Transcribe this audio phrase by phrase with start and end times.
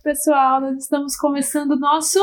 [0.00, 0.60] noite, pessoal.
[0.60, 2.18] Nós estamos começando o nosso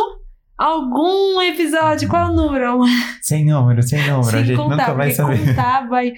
[0.57, 2.09] algum episódio.
[2.09, 2.79] Qual é o número?
[3.21, 4.23] Sem número, sem número.
[4.23, 5.45] Sem a gente contar, nunca vai saber.
[5.45, 6.13] contar vai...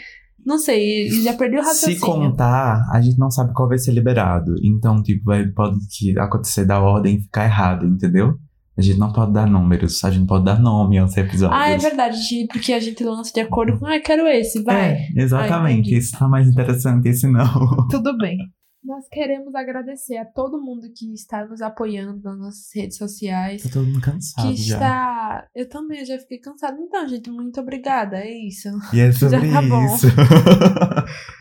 [0.46, 2.00] Não sei, já perdeu o raciocínio.
[2.00, 4.56] Se contar, a gente não sabe qual vai ser liberado.
[4.64, 8.36] Então, tipo, vai, pode que acontecer da ordem e ficar errado, entendeu?
[8.78, 11.60] A gente não pode dar números, a gente pode dar nome aos episódios.
[11.62, 12.18] Ah, é verdade,
[12.50, 13.86] porque a gente lança de acordo com.
[13.86, 14.93] Ah, quero esse, vai.
[14.93, 15.93] É, exatamente.
[15.93, 17.87] esse tá mais interessante, esse não.
[17.92, 18.37] Tudo bem.
[18.83, 23.61] Nós queremos agradecer a todo mundo que está nos apoiando nas nossas redes sociais.
[23.64, 24.75] Tô todo mundo cansado que já.
[24.75, 25.47] está.
[25.54, 26.78] Eu também já fiquei cansada.
[26.79, 28.18] Então, gente, muito obrigada.
[28.18, 28.70] É isso.
[28.93, 29.86] E é sobre Já tá bom.
[29.86, 30.07] isso.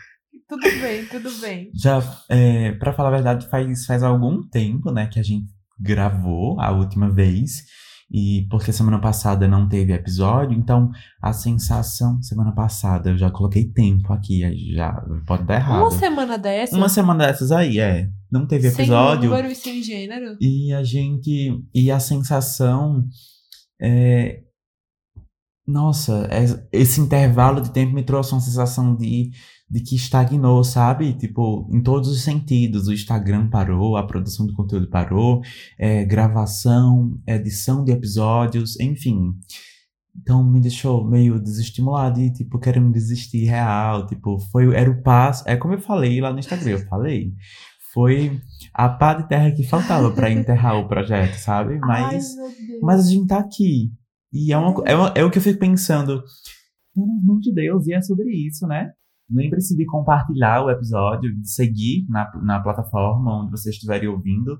[0.49, 1.69] Tudo bem, tudo bem.
[1.75, 5.45] Já, é, pra falar a verdade, faz, faz algum tempo, né, que a gente
[5.79, 7.65] gravou a última vez.
[8.11, 10.89] E porque semana passada não teve episódio, então
[11.21, 12.19] a sensação.
[12.23, 14.41] Semana passada eu já coloquei tempo aqui,
[14.73, 14.91] já
[15.27, 15.81] pode dar errado.
[15.81, 16.75] Uma semana dessa.
[16.75, 18.09] Uma semana dessas aí, é.
[18.31, 19.29] Não teve sem episódio.
[19.29, 20.37] número e sem gênero.
[20.41, 21.63] E a gente.
[21.73, 23.05] E a sensação.
[23.81, 24.41] É,
[25.67, 29.29] nossa, é- esse intervalo de tempo me trouxe uma sensação de,
[29.69, 31.13] de que estagnou, sabe?
[31.13, 32.87] Tipo, em todos os sentidos.
[32.87, 35.41] O Instagram parou, a produção de conteúdo parou,
[35.77, 39.33] é, gravação, edição de episódios, enfim.
[40.21, 44.07] Então me deixou meio desestimulado e, tipo, querendo desistir real.
[44.07, 45.43] Tipo, foi, era o passo.
[45.47, 47.31] É como eu falei lá no Instagram, eu falei.
[47.93, 48.39] Foi
[48.73, 51.77] a pá de terra que faltava pra enterrar o projeto, sabe?
[51.81, 52.37] Mas.
[52.37, 52.45] Ai.
[52.81, 53.91] Mas a gente tá aqui.
[54.33, 56.21] E é, uma, é, uma- é o que eu fico pensando.
[56.93, 58.91] Pelo amor de Deus, e é sobre isso, né?
[59.31, 64.59] Lembre-se de compartilhar o episódio, de seguir na, na plataforma onde vocês estiverem ouvindo.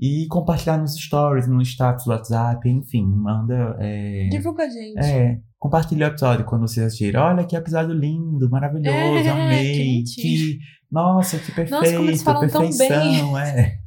[0.00, 3.76] E compartilhar nos stories, no status do WhatsApp, enfim, manda.
[3.80, 4.96] É, Divulga a gente.
[4.98, 7.20] é, compartilha o episódio quando vocês assistirem.
[7.20, 9.76] Olha que episódio lindo, maravilhoso, É, que amei.
[9.78, 10.58] bonitinho.
[10.58, 10.58] Que,
[10.90, 13.78] nossa, que perfeito, Nossa, como eles falam tão perfeição, é.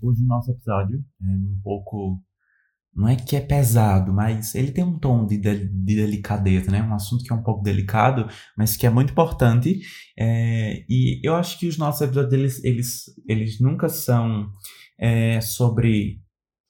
[0.00, 2.18] Hoje o nosso episódio é um pouco.
[2.94, 6.82] Não é que é pesado, mas ele tem um tom de, de, de delicadeza, né?
[6.82, 9.80] Um assunto que é um pouco delicado, mas que é muito importante.
[10.18, 14.50] É, e eu acho que os nossos episódios, eles, eles, eles nunca são
[14.98, 16.20] é, sobre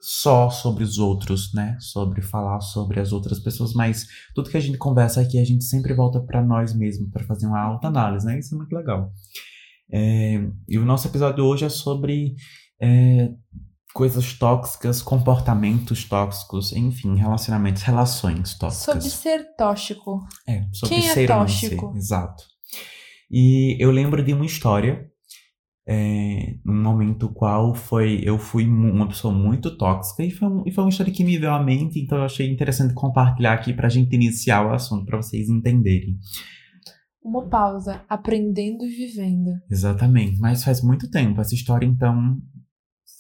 [0.01, 1.77] só sobre os outros, né?
[1.79, 5.65] Sobre falar sobre as outras pessoas, mas tudo que a gente conversa aqui, a gente
[5.65, 8.39] sempre volta para nós mesmos para fazer uma autoanálise, né?
[8.39, 9.13] Isso é muito legal.
[9.93, 12.35] É, e o nosso episódio hoje é sobre
[12.81, 13.31] é,
[13.93, 18.85] coisas tóxicas, comportamentos tóxicos, enfim, relacionamentos, relações tóxicas.
[18.85, 20.21] Sobre ser tóxico.
[20.49, 21.93] É, sobre Quem é ser ser, tóxico?
[21.97, 22.45] Exato.
[23.31, 25.07] E eu lembro de uma história,
[25.89, 30.73] é, num momento qual foi, eu fui uma pessoa muito tóxica e foi, um- e
[30.73, 33.89] foi uma história que me veio à mente, então eu achei interessante compartilhar aqui pra
[33.89, 36.17] gente iniciar o assunto, pra vocês entenderem.
[37.23, 38.03] Uma pausa.
[38.09, 39.51] Aprendendo e vivendo.
[39.71, 42.39] Exatamente, mas faz muito tempo essa história, então.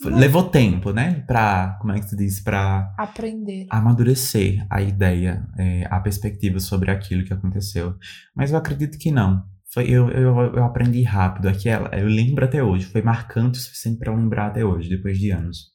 [0.05, 3.67] Levou tempo, né, pra, como é que se diz, pra Aprender.
[3.71, 7.95] amadurecer a ideia, é, a perspectiva sobre aquilo que aconteceu.
[8.35, 9.45] Mas eu acredito que não.
[9.73, 11.89] Foi, eu, eu, eu aprendi rápido aquela.
[11.97, 12.87] Eu lembro até hoje.
[12.87, 15.67] Foi marcante o suficiente para eu lembrar até hoje, depois de anos.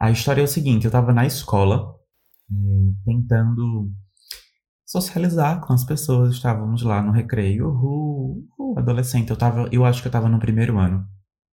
[0.00, 1.94] A história é o seguinte: eu estava na escola,
[2.50, 2.54] é,
[3.04, 3.90] tentando
[4.84, 6.34] socializar com as pessoas.
[6.34, 9.30] Estávamos lá no recreio, uhul, uhul, adolescente.
[9.30, 11.06] Eu, tava, eu acho que eu estava no primeiro ano,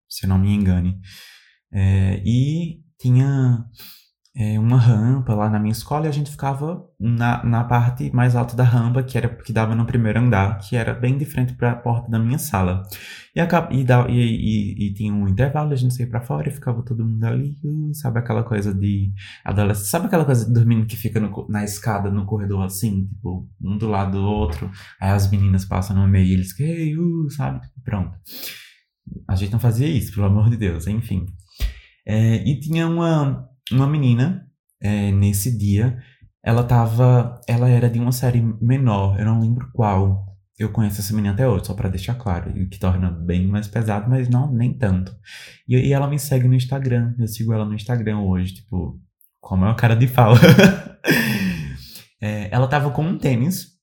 [0.10, 1.00] se eu não me engane.
[1.72, 3.66] É, e tinha
[4.38, 8.36] é, uma rampa lá na minha escola e a gente ficava na, na parte mais
[8.36, 11.54] alta da rampa, que era que dava no primeiro andar, que era bem de frente
[11.54, 12.84] para a porta da minha sala.
[13.36, 16.50] E, acaba, e, da- e, e, e tinha um intervalo, a gente saía para fora
[16.50, 19.12] e ficava todo mundo ali, uh, sabe aquela coisa de
[19.44, 23.48] adolescente, sabe aquela coisa de dormindo que fica no na escada, no corredor assim, tipo,
[23.62, 27.30] um do lado do outro, aí as meninas passam no meio e eles, hey, uh,
[27.32, 28.18] sabe, pronto.
[29.28, 31.26] A gente não fazia isso, pelo amor de Deus, enfim.
[32.06, 34.46] É, e tinha uma, uma menina
[34.82, 35.98] é, nesse dia.
[36.44, 37.40] Ela tava.
[37.48, 40.24] Ela era de uma série menor, eu não lembro qual.
[40.58, 42.50] Eu conheço essa menina até hoje, só pra deixar claro.
[42.52, 45.14] O que torna bem mais pesado, mas não nem tanto.
[45.68, 47.14] E, e ela me segue no Instagram.
[47.20, 48.98] Eu sigo ela no Instagram hoje, tipo,
[49.42, 50.34] como é uma cara de pau.
[52.22, 53.76] É, ela tava com um tênis.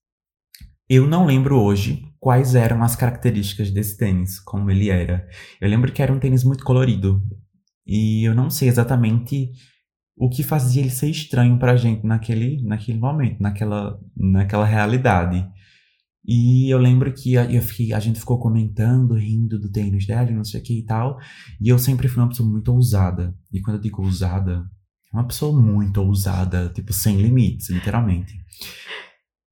[0.89, 5.29] Eu não lembro hoje quais eram as características desse tênis, como ele era.
[5.61, 7.23] Eu lembro que era um tênis muito colorido.
[7.87, 9.50] E eu não sei exatamente
[10.17, 15.44] o que fazia ele ser estranho pra gente naquele, naquele momento, naquela, naquela realidade.
[16.25, 20.31] E eu lembro que a, eu fiquei- a gente ficou comentando, rindo do tênis dela
[20.31, 21.19] e não sei o que e tal.
[21.61, 23.34] E eu sempre fui uma pessoa muito ousada.
[23.52, 24.64] E quando eu digo ousada,
[25.12, 28.34] é uma pessoa muito ousada, tipo, sem limites, literalmente.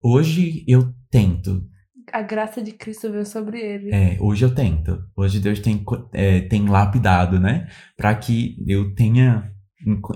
[0.02, 1.66] Hoje eu tento
[2.12, 3.90] a graça de Cristo veio sobre ele.
[3.92, 5.02] É, hoje eu tento.
[5.16, 7.68] Hoje Deus tem, é, tem lapidado, né?
[7.96, 9.52] Para que eu tenha.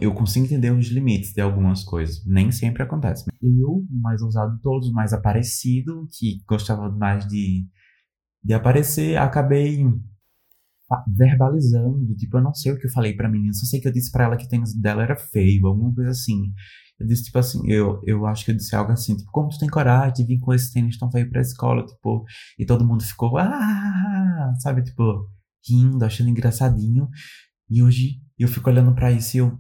[0.01, 2.25] Eu consiga entender os limites de algumas coisas.
[2.27, 3.25] Nem sempre acontece.
[3.43, 7.67] Eu, mais ousado todos, mais aparecido, que gostava mais de,
[8.45, 9.83] de aparecer, acabei
[11.09, 12.15] verbalizando.
[12.17, 14.11] Tipo, eu não sei o que eu falei pra menina, só sei que eu disse
[14.11, 16.53] pra ela que o tênis dela era feio, alguma coisa assim.
[16.99, 19.59] Eu disse, tipo assim, eu, eu acho que eu disse algo assim, tipo, como tu
[19.59, 22.25] tem coragem de vir com esse tênis tão feio pra escola, tipo,
[22.59, 25.29] e todo mundo ficou, ah, sabe, tipo,
[25.69, 27.09] rindo, achando engraçadinho.
[27.69, 29.59] E hoje eu fico olhando para isso e eu,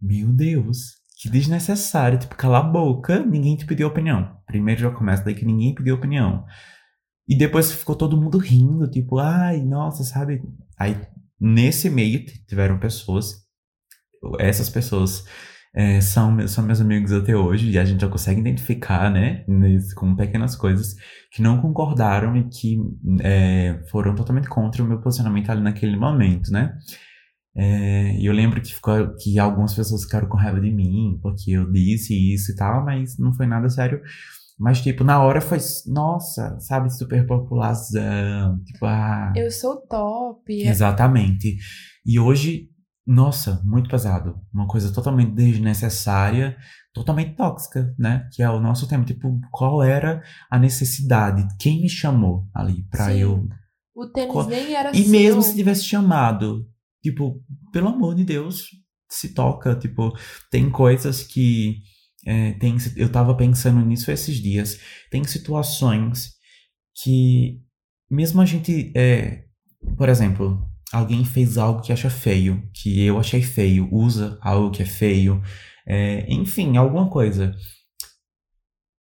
[0.00, 4.36] meu Deus, que desnecessário, tipo, cala a boca, ninguém te pediu opinião.
[4.46, 6.44] Primeiro já começa daí que ninguém pediu opinião.
[7.28, 10.42] E depois ficou todo mundo rindo, tipo, ai, nossa, sabe?
[10.78, 10.96] Aí,
[11.40, 13.44] nesse meio, tiveram pessoas,
[14.38, 15.24] essas pessoas
[15.74, 19.44] é, são, são meus amigos até hoje, e a gente já consegue identificar, né,
[19.96, 20.94] com pequenas coisas,
[21.32, 22.78] que não concordaram e que
[23.20, 26.76] é, foram totalmente contra o meu posicionamento ali naquele momento, né.
[27.58, 31.52] É, e eu lembro que, ficou, que algumas pessoas ficaram com raiva de mim, porque
[31.52, 34.00] eu disse isso e tal, mas não foi nada sério.
[34.58, 38.62] Mas, tipo, na hora foi, nossa, sabe, super popularzão.
[38.64, 39.32] Tipo, ah.
[39.36, 40.62] Eu sou top.
[40.62, 41.56] Exatamente.
[42.04, 42.70] E hoje
[43.06, 44.40] nossa, muito pesado.
[44.52, 46.56] Uma coisa totalmente desnecessária,
[46.92, 48.28] totalmente tóxica, né?
[48.32, 49.04] Que é o nosso tema.
[49.04, 51.46] Tipo, qual era a necessidade?
[51.60, 53.18] Quem me chamou ali pra Sim.
[53.18, 53.48] eu.
[53.94, 54.48] O tênis qual...
[54.48, 55.10] nem era E seu.
[55.10, 56.66] mesmo se tivesse chamado,
[57.00, 57.40] tipo,
[57.72, 58.70] pelo amor de Deus,
[59.08, 59.76] se toca.
[59.76, 60.12] Tipo,
[60.50, 61.76] tem coisas que.
[62.26, 64.80] É, tem, eu tava pensando nisso esses dias.
[65.10, 66.32] Tem situações
[67.02, 67.62] que,
[68.10, 68.92] mesmo a gente.
[68.96, 69.44] É,
[69.96, 74.82] por exemplo, alguém fez algo que acha feio, que eu achei feio, usa algo que
[74.82, 75.40] é feio,
[75.86, 77.54] é, enfim, alguma coisa.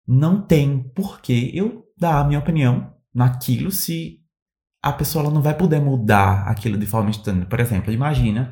[0.06, 4.20] Não tem porquê eu dar a minha opinião naquilo se
[4.82, 7.46] a pessoa não vai poder mudar aquilo de forma instantânea.
[7.46, 8.50] Por exemplo, imagina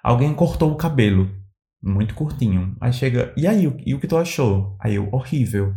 [0.00, 1.28] alguém cortou o cabelo
[1.82, 2.76] muito curtinho.
[2.80, 4.76] Aí chega, e aí, e o que tu achou?
[4.80, 5.74] Aí eu, horrível.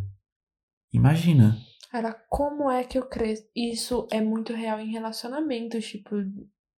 [0.91, 1.57] Imagina.
[1.91, 3.43] Cara, como é que eu cresço?
[3.55, 6.15] Isso é muito real em relacionamentos, tipo,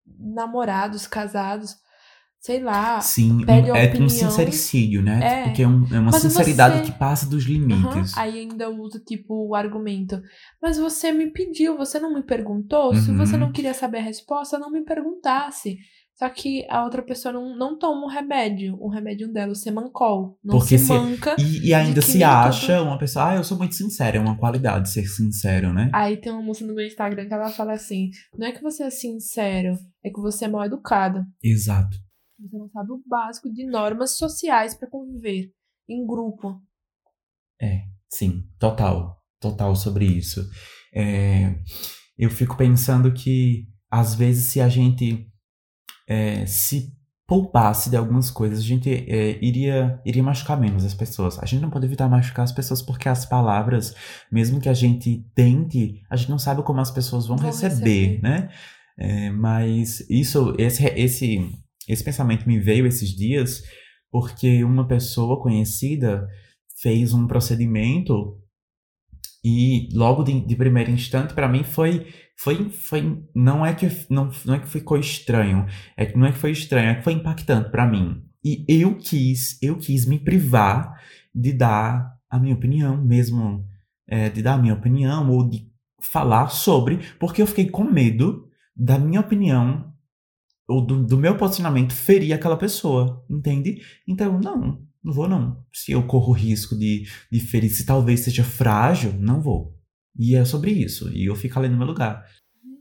[0.06, 1.76] namorados, casados,
[2.40, 3.00] sei lá.
[3.02, 5.20] Sim, um, é um sincericídio, né?
[5.24, 6.86] É, Porque é, um, é uma sinceridade você...
[6.86, 8.14] que passa dos limites.
[8.14, 10.22] Uhum, aí ainda usa, tipo, o argumento.
[10.62, 12.94] Mas você me pediu, você não me perguntou?
[12.94, 12.96] Uhum.
[12.96, 15.78] Se você não queria saber a resposta, não me perguntasse.
[16.22, 18.78] Só que a outra pessoa não, não toma um remédio.
[18.80, 20.38] O remédio dela, o semancol.
[20.44, 21.36] Não Porque se, se manca.
[21.40, 24.18] E, e ainda se acha uma pessoa, ah, eu sou muito sincera.
[24.18, 25.90] É uma qualidade ser sincero, né?
[25.92, 28.84] Aí tem uma moça no meu Instagram que ela fala assim: não é que você
[28.84, 31.26] é sincero, é que você é mal educado.
[31.44, 31.98] Exato.
[32.40, 35.52] Você não sabe o básico de normas sociais para conviver
[35.90, 36.62] em grupo.
[37.60, 39.18] É, sim, total.
[39.40, 40.48] Total sobre isso.
[40.94, 41.56] É,
[42.16, 45.31] eu fico pensando que, às vezes, se a gente
[46.12, 46.92] é, se
[47.26, 51.40] poupasse de algumas coisas, a gente é, iria, iria machucar menos as pessoas.
[51.40, 53.96] A gente não pode evitar machucar as pessoas porque as palavras,
[54.30, 57.70] mesmo que a gente tente, a gente não sabe como as pessoas vão, vão receber,
[57.70, 58.50] receber, né?
[58.98, 61.50] É, mas isso, esse, esse,
[61.88, 63.64] esse pensamento me veio esses dias
[64.12, 66.28] porque uma pessoa conhecida
[66.82, 68.38] fez um procedimento
[69.44, 72.08] e logo de, de primeiro instante para mim foi
[72.38, 76.32] foi, foi não é que não, não é que ficou estranho, é que não é
[76.32, 78.24] que foi estranho, é que foi impactante para mim.
[78.44, 81.00] E eu quis, eu quis me privar
[81.34, 83.64] de dar a minha opinião, mesmo
[84.08, 85.70] é, de dar a minha opinião ou de
[86.02, 89.94] falar sobre, porque eu fiquei com medo da minha opinião
[90.68, 93.82] ou do, do meu posicionamento ferir aquela pessoa, entende?
[94.08, 95.66] Então, não, não vou não.
[95.74, 99.76] Se eu corro risco de, de ferir, se talvez seja frágil, não vou.
[100.18, 101.10] E é sobre isso.
[101.12, 102.24] E eu fico ali no meu lugar.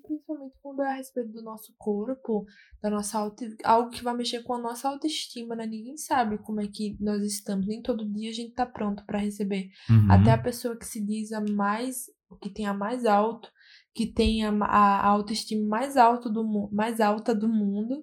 [0.06, 2.44] Principalmente quando é a respeito do nosso corpo,
[2.82, 5.66] da nossa auto, algo que vai mexer com a nossa autoestima, né?
[5.66, 7.66] Ninguém sabe como é que nós estamos.
[7.66, 9.70] Nem todo dia a gente tá pronto para receber.
[9.88, 10.10] Uhum.
[10.10, 12.06] Até a pessoa que se diz a mais,
[12.42, 13.48] que tem a mais alto,
[13.94, 18.02] que tem a, a autoestima mais, alto do, mais alta do mundo,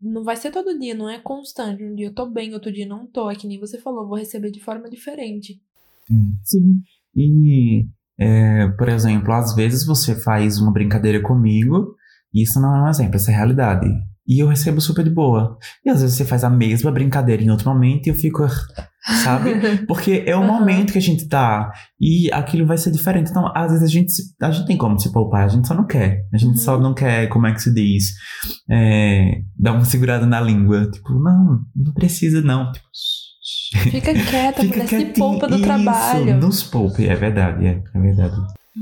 [0.00, 1.84] não vai ser todo dia, não é constante.
[1.84, 3.30] Um dia eu tô bem, outro dia não tô.
[3.30, 5.60] É que nem você falou, vou receber de forma diferente.
[6.44, 6.80] Sim.
[7.14, 7.86] E
[8.18, 11.94] é, por exemplo, às vezes você faz uma brincadeira comigo,
[12.32, 13.88] e isso não é um exemplo, essa é a realidade.
[14.26, 15.56] E eu recebo super de boa.
[15.84, 18.44] E às vezes você faz a mesma brincadeira em outro momento e eu fico,
[19.06, 19.54] sabe?
[19.86, 20.46] Porque é o uhum.
[20.46, 23.30] momento que a gente tá e aquilo vai ser diferente.
[23.30, 25.86] Então, às vezes a gente, a gente tem como se poupar, a gente só não
[25.86, 26.26] quer.
[26.32, 26.56] A gente uhum.
[26.56, 28.14] só não quer, como é que se diz?
[28.70, 30.90] É, dar uma segurada na língua.
[30.90, 32.72] Tipo, não, não precisa não.
[32.72, 32.86] Tipo,
[33.90, 36.36] Fica quieta, Fica mulher, se poupa do Isso, trabalho.
[36.38, 38.36] Nos poupe, é verdade, é, é verdade.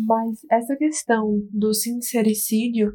[0.07, 2.93] Mas essa questão do sincericídio,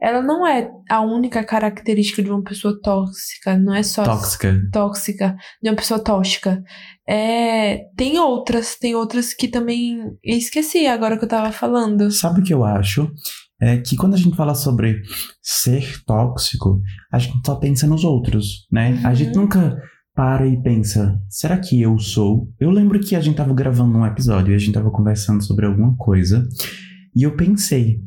[0.00, 5.36] ela não é a única característica de uma pessoa tóxica, não é só tóxica, tóxica
[5.62, 6.62] de uma pessoa tóxica.
[7.08, 12.10] É, tem outras, tem outras que também eu esqueci agora que eu tava falando.
[12.10, 13.10] Sabe o que eu acho?
[13.60, 15.00] É que quando a gente fala sobre
[15.40, 16.78] ser tóxico,
[17.10, 18.92] a gente só pensa nos outros, né?
[18.92, 19.06] Uhum.
[19.06, 19.44] A gente uhum.
[19.44, 19.80] nunca
[20.14, 22.50] para e pensa, será que eu sou?
[22.58, 25.66] Eu lembro que a gente tava gravando um episódio e a gente tava conversando sobre
[25.66, 26.46] alguma coisa
[27.14, 28.00] e eu pensei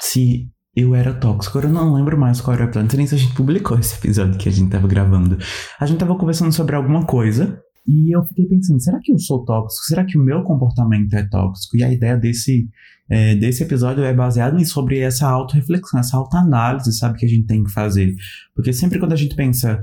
[0.00, 1.58] se eu era tóxico.
[1.58, 4.38] Eu não lembro mais qual era o sei nem se a gente publicou esse episódio
[4.38, 5.38] que a gente tava gravando.
[5.78, 9.44] A gente tava conversando sobre alguma coisa e eu fiquei pensando, será que eu sou
[9.44, 9.84] tóxico?
[9.86, 11.76] Será que o meu comportamento é tóxico?
[11.76, 12.68] E a ideia desse,
[13.10, 17.46] é, desse episódio é baseado em sobre essa auto-reflexão, essa auto-análise, sabe, que a gente
[17.46, 18.14] tem que fazer.
[18.54, 19.82] Porque sempre quando a gente pensa,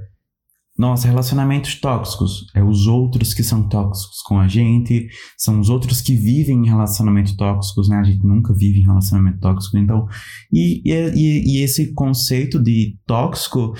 [0.79, 2.45] nossa, relacionamentos tóxicos.
[2.55, 6.69] É os outros que são tóxicos com a gente, são os outros que vivem em
[6.69, 7.97] relacionamentos tóxicos, né?
[7.97, 10.07] A gente nunca vive em relacionamento tóxico, então.
[10.51, 13.73] E, e, e esse conceito de tóxico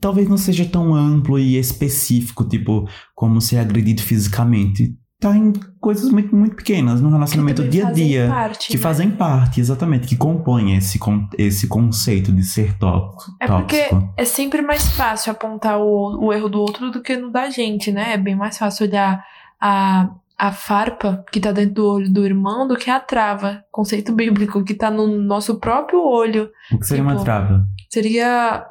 [0.00, 6.10] talvez não seja tão amplo e específico, tipo, como ser agredido fisicamente tá em coisas
[6.10, 8.28] muito, muito pequenas no relacionamento dia a dia.
[8.28, 8.82] Parte, que né?
[8.82, 10.98] fazem parte, exatamente, que compõem esse,
[11.36, 13.36] esse conceito de ser tóxico.
[13.40, 17.30] É porque é sempre mais fácil apontar o, o erro do outro do que no
[17.30, 18.14] da gente, né?
[18.14, 19.24] É bem mais fácil olhar
[19.60, 23.64] a, a farpa que tá dentro do olho do irmão do que a trava.
[23.72, 26.48] Conceito bíblico que tá no nosso próprio olho.
[26.72, 27.66] O que seria tipo, uma trava?
[27.90, 28.64] Seria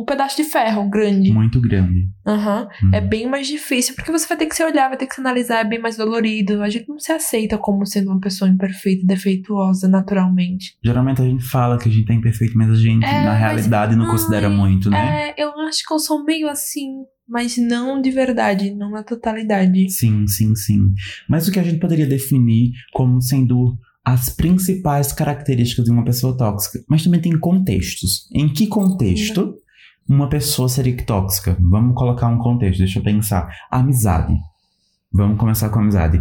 [0.00, 1.32] um pedaço de ferro grande.
[1.32, 2.08] Muito grande.
[2.26, 2.88] Uhum.
[2.88, 2.90] Hum.
[2.92, 5.20] É bem mais difícil, porque você vai ter que se olhar, vai ter que se
[5.20, 6.62] analisar, é bem mais dolorido.
[6.62, 10.76] A gente não se aceita como sendo uma pessoa imperfeita, defeituosa, naturalmente.
[10.84, 13.96] Geralmente a gente fala que a gente é imperfeito, mas a gente, é, na realidade,
[13.96, 15.30] não ai, considera muito, né?
[15.30, 19.90] É, eu acho que eu sou meio assim, mas não de verdade, não na totalidade.
[19.90, 20.92] Sim, sim, sim.
[21.28, 26.36] Mas o que a gente poderia definir como sendo as principais características de uma pessoa
[26.36, 28.28] tóxica, mas também tem contextos.
[28.34, 29.54] Em que contexto
[30.08, 31.56] uma pessoa seria tóxica?
[31.60, 33.48] Vamos colocar um contexto, deixa eu pensar.
[33.70, 34.34] Amizade.
[35.12, 36.20] Vamos começar com amizade.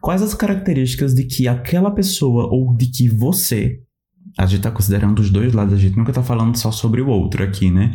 [0.00, 3.80] Quais as características de que aquela pessoa ou de que você,
[4.38, 7.08] a gente tá considerando os dois lados, a gente nunca tá falando só sobre o
[7.08, 7.94] outro aqui, né?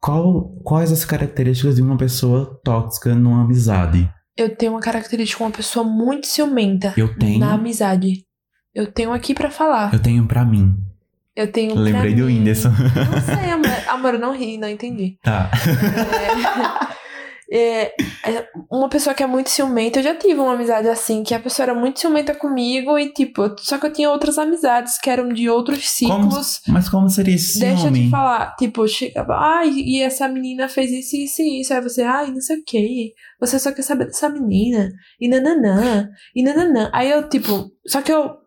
[0.00, 4.10] Qual, quais as características de uma pessoa tóxica numa amizade?
[4.36, 6.94] Eu tenho uma característica, uma pessoa muito ciumenta.
[6.96, 7.38] Eu tenho.
[7.38, 8.24] Na amizade.
[8.74, 9.92] Eu tenho aqui para falar.
[9.92, 10.74] Eu tenho para mim.
[11.40, 11.74] Eu tenho.
[11.74, 12.68] Lembrei do Whindersson.
[12.68, 13.70] Não sei, amor.
[13.88, 15.16] amor, não ri, não entendi.
[15.22, 15.50] Tá.
[17.52, 17.92] É, é,
[18.24, 21.40] é, uma pessoa que é muito ciumenta, eu já tive uma amizade assim, que a
[21.40, 25.28] pessoa era muito ciumenta comigo e, tipo, só que eu tinha outras amizades que eram
[25.30, 26.60] de outros ciclos.
[26.64, 30.68] Como, mas como seria esse Deixa eu te falar, tipo, chegava, ai, e essa menina
[30.68, 31.74] fez isso, isso e isso.
[31.74, 33.14] Aí você, ai, não sei o que.
[33.40, 34.92] Você só quer saber dessa menina.
[35.20, 36.08] E nananã.
[36.36, 36.88] E nananã.
[36.92, 38.39] Aí eu, tipo, só que eu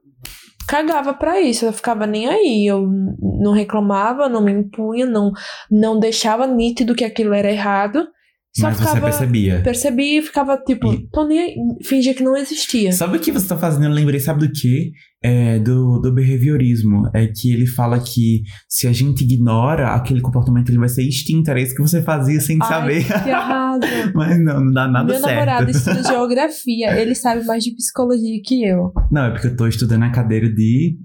[0.68, 2.88] cagava para isso, eu ficava nem aí, eu
[3.22, 5.32] não reclamava, não me impunha, não
[5.70, 8.08] não deixava nítido que aquilo era errado.
[8.56, 9.62] Só Mas ficava, você percebia?
[9.64, 11.10] Percebia e ficava tipo, e...
[11.10, 12.92] tô nem fingia que não existia.
[12.92, 13.86] Sabe o que você tá fazendo?
[13.86, 14.92] Eu lembrei, sabe do que?
[15.24, 17.10] É, do, do behaviorismo.
[17.16, 21.50] É que ele fala que se a gente ignora aquele comportamento, ele vai ser extinto.
[21.50, 23.24] Era isso que você fazia sem Ai, saber.
[23.24, 23.88] Que errado.
[24.14, 25.36] Mas não, não dá nada Meu certo.
[25.36, 28.94] Meu namorado estuda geografia, ele sabe mais de psicologia que eu.
[29.12, 30.96] Não, é porque eu tô estudando a cadeira de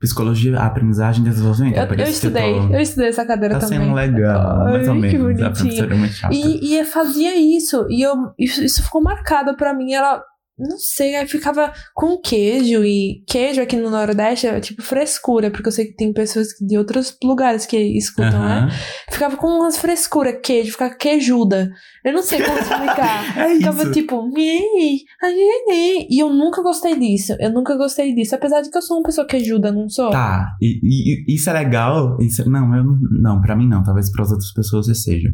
[0.00, 1.76] Psicologia, aprendizagem e desenvolvimento.
[1.76, 2.74] Eu, eu estudei, tô...
[2.74, 3.78] eu estudei essa cadeira tá também.
[3.80, 5.10] Tá sendo legal, mais ou menos.
[5.10, 5.82] Que bonitinho.
[5.82, 6.34] A é muito chata.
[6.34, 9.92] E, e fazia isso, e eu, isso, isso ficou marcado pra mim.
[9.92, 10.24] Ela,
[10.60, 15.68] não sei, aí ficava com queijo e queijo aqui no Nordeste é tipo frescura, porque
[15.68, 18.68] eu sei que tem pessoas de outros lugares que escutam, né?
[19.10, 21.70] Ficava com umas frescuras, queijo, ficava queijuda.
[22.04, 23.38] Eu não sei como explicar.
[23.38, 23.92] é ficava isso.
[23.92, 27.34] tipo, e eu nunca gostei disso.
[27.38, 30.10] Eu nunca gostei disso, apesar de que eu sou uma pessoa queijuda, não sou?
[30.10, 30.80] Tá, e,
[31.26, 32.18] e isso é legal.
[32.20, 32.84] Isso, não, eu
[33.22, 35.28] não, para mim não, talvez para as outras pessoas seja.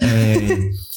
[0.00, 0.06] É.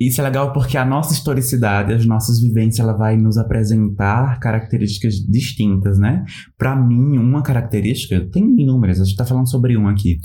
[0.00, 5.16] Isso é legal porque a nossa historicidade, as nossas vivências, ela vai nos apresentar características
[5.16, 6.24] distintas, né?
[6.56, 10.18] Para mim, uma característica, tem inúmeras, a gente tá falando sobre uma aqui,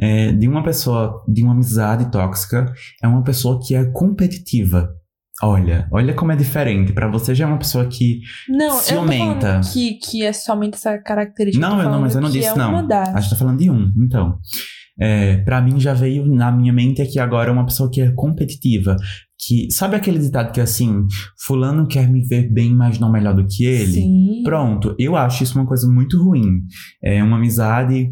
[0.00, 4.88] é, de uma pessoa, de uma amizade tóxica, é uma pessoa que é competitiva.
[5.42, 6.92] Olha, olha como é diferente.
[6.92, 9.46] Para você já é uma pessoa que não, ciumenta.
[9.46, 11.64] Eu não que, que é somente essa característica.
[11.64, 12.76] Não, eu não, mas eu não disse é não.
[12.90, 14.38] A gente tá falando de um, então.
[15.00, 18.96] É, para mim já veio na minha mente aqui agora uma pessoa que é competitiva.
[19.38, 21.04] Que, sabe aquele ditado que é assim,
[21.46, 23.92] fulano quer me ver bem, mas não melhor do que ele?
[23.92, 24.42] Sim.
[24.42, 26.62] Pronto, eu acho isso uma coisa muito ruim.
[27.02, 28.10] É uma amizade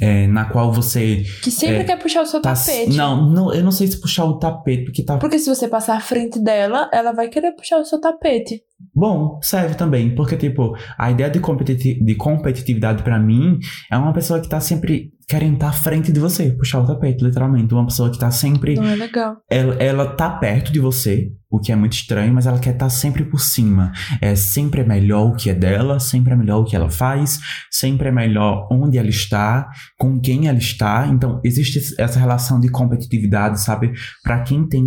[0.00, 1.24] é, na qual você.
[1.42, 2.96] Que sempre é, quer puxar o seu tá- tapete.
[2.96, 5.16] Não, não, eu não sei se puxar o tapete, porque tá.
[5.18, 8.62] Porque se você passar à frente dela, ela vai querer puxar o seu tapete.
[8.94, 13.58] Bom, serve também, porque, tipo, a ideia de, competiti de competitividade pra mim
[13.90, 17.22] é uma pessoa que tá sempre querendo estar à frente de você, puxar o tapete,
[17.22, 17.74] literalmente.
[17.74, 18.74] Uma pessoa que tá sempre.
[18.74, 19.36] Não é legal.
[19.50, 22.88] Ela, ela tá perto de você, o que é muito estranho, mas ela quer estar
[22.88, 23.92] sempre por cima.
[24.22, 27.38] É sempre é melhor o que é dela, sempre é melhor o que ela faz,
[27.70, 29.68] sempre é melhor onde ela está,
[29.98, 31.06] com quem ela está.
[31.06, 33.92] Então, existe essa relação de competitividade, sabe?
[34.22, 34.82] Pra quem tem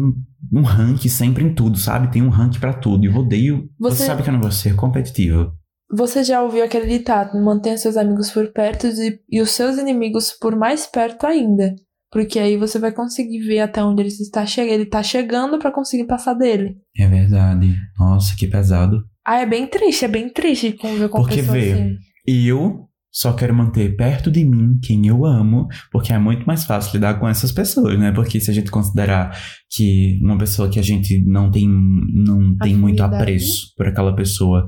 [0.51, 2.11] um rank sempre em tudo, sabe?
[2.11, 3.03] Tem um rank pra tudo.
[3.03, 3.69] E eu odeio.
[3.79, 3.97] Você...
[3.97, 5.53] Você- sabe que eu não de ser competitivo.
[5.93, 10.31] Você já ouviu aquele ditado: mantenha seus amigos por perto e, e os seus inimigos
[10.31, 11.75] por mais perto ainda.
[12.11, 14.73] Porque aí você vai conseguir ver até onde ele está chegando.
[14.73, 16.75] Ele tá chegando pra conseguir passar dele.
[16.97, 17.73] É verdade.
[17.97, 19.01] Nossa, que pesado.
[19.25, 21.97] Ah, é bem triste, é bem triste conviver com Porque vê, assim.
[22.27, 26.93] Eu só quero manter perto de mim quem eu amo, porque é muito mais fácil
[26.93, 28.11] lidar com essas pessoas, né?
[28.11, 29.37] Porque se a gente considerar
[29.69, 34.65] que uma pessoa que a gente não tem, não tem muito apreço por aquela pessoa,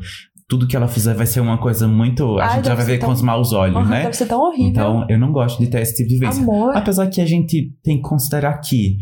[0.54, 2.38] tudo que ela fizer vai ser uma coisa muito.
[2.38, 4.04] A Ai, gente já vai ver tão- com os maus olhos, Aham, né?
[4.04, 4.68] Deve ser tão horrível.
[4.70, 6.44] Então, eu não gosto de ter esse tipo de vivência.
[6.44, 6.78] Amor.
[6.78, 8.98] Apesar que a gente tem que considerar que,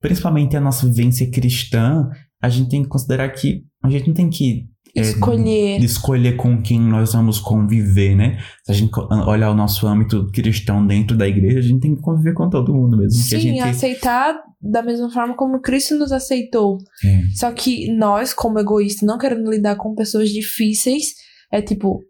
[0.00, 2.08] principalmente a nossa vivência cristã,
[2.42, 5.78] a gente tem que considerar que a gente não tem que Escolher.
[5.78, 8.38] de escolher com quem nós vamos conviver, né?
[8.64, 8.90] Se a gente
[9.26, 12.74] olhar o nosso âmbito cristão dentro da igreja, a gente tem que conviver com todo
[12.74, 13.20] mundo mesmo.
[13.22, 13.60] Sim, gente...
[13.60, 16.78] aceitar da mesma forma como Cristo nos aceitou.
[17.04, 17.22] É.
[17.34, 21.14] Só que nós, como egoístas, não querendo lidar com pessoas difíceis,
[21.50, 22.00] é tipo,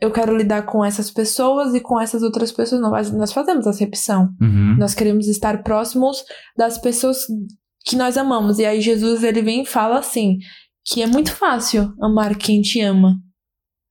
[0.00, 2.80] eu quero lidar com essas pessoas e com essas outras pessoas.
[2.80, 4.30] Não, mas nós fazemos acepção.
[4.40, 4.76] Uhum.
[4.78, 6.22] Nós queremos estar próximos
[6.56, 7.26] das pessoas
[7.84, 8.58] que nós amamos.
[8.58, 10.38] E aí Jesus ele vem e fala assim,
[10.84, 13.20] que é muito fácil amar quem te ama.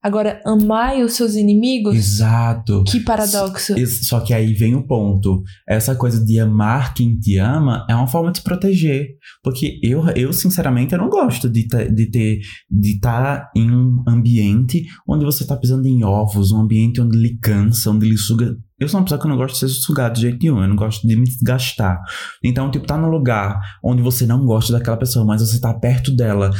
[0.02, 2.84] Agora, amar os seus inimigos, Exato.
[2.86, 3.74] que paradoxo.
[4.04, 5.44] Só que aí vem o ponto.
[5.68, 9.08] Essa coisa de amar quem te ama é uma forma de se proteger.
[9.44, 14.04] Porque eu, eu sinceramente, eu não gosto de ter de ter de estar em um
[14.08, 18.56] ambiente onde você tá pisando em ovos, um ambiente onde lhe cansa, onde lhe suga.
[18.80, 20.68] Eu sou uma pessoa que eu não gosto de ser sugado de jeito nenhum, eu
[20.68, 22.00] não gosto de me desgastar.
[22.44, 26.16] Então, tipo, tá num lugar onde você não gosta daquela pessoa, mas você tá perto
[26.16, 26.52] dela,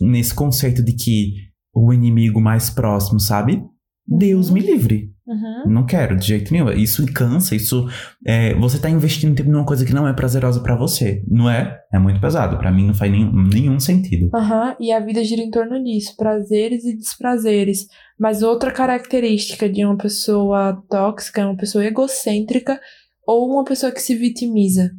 [0.00, 1.34] nesse conceito de que
[1.74, 3.62] o inimigo mais próximo, sabe?
[4.06, 5.12] Deus me livre.
[5.26, 5.70] Uhum.
[5.70, 6.70] Não quero, de jeito nenhum.
[6.70, 7.86] Isso cansa, isso.
[8.26, 11.22] é, você tá investindo tempo numa coisa que não é prazerosa pra você.
[11.28, 11.78] Não é?
[11.92, 12.56] É muito pesado.
[12.56, 14.30] Pra mim não faz nenhum, nenhum sentido.
[14.34, 17.86] Aham, e a vida gira em torno disso, prazeres e desprazeres.
[18.18, 22.80] Mas outra característica de uma pessoa tóxica é uma pessoa egocêntrica
[23.26, 24.90] ou uma pessoa que se vitimiza.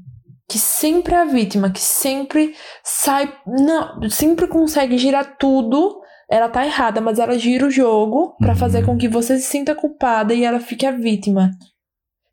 [0.48, 3.32] Que sempre é a vítima, que sempre sai.
[3.46, 6.00] Não, sempre consegue girar tudo.
[6.30, 8.56] Ela tá errada, mas ela gira o jogo pra Uhum.
[8.56, 11.52] fazer com que você se sinta culpada e ela fique a vítima.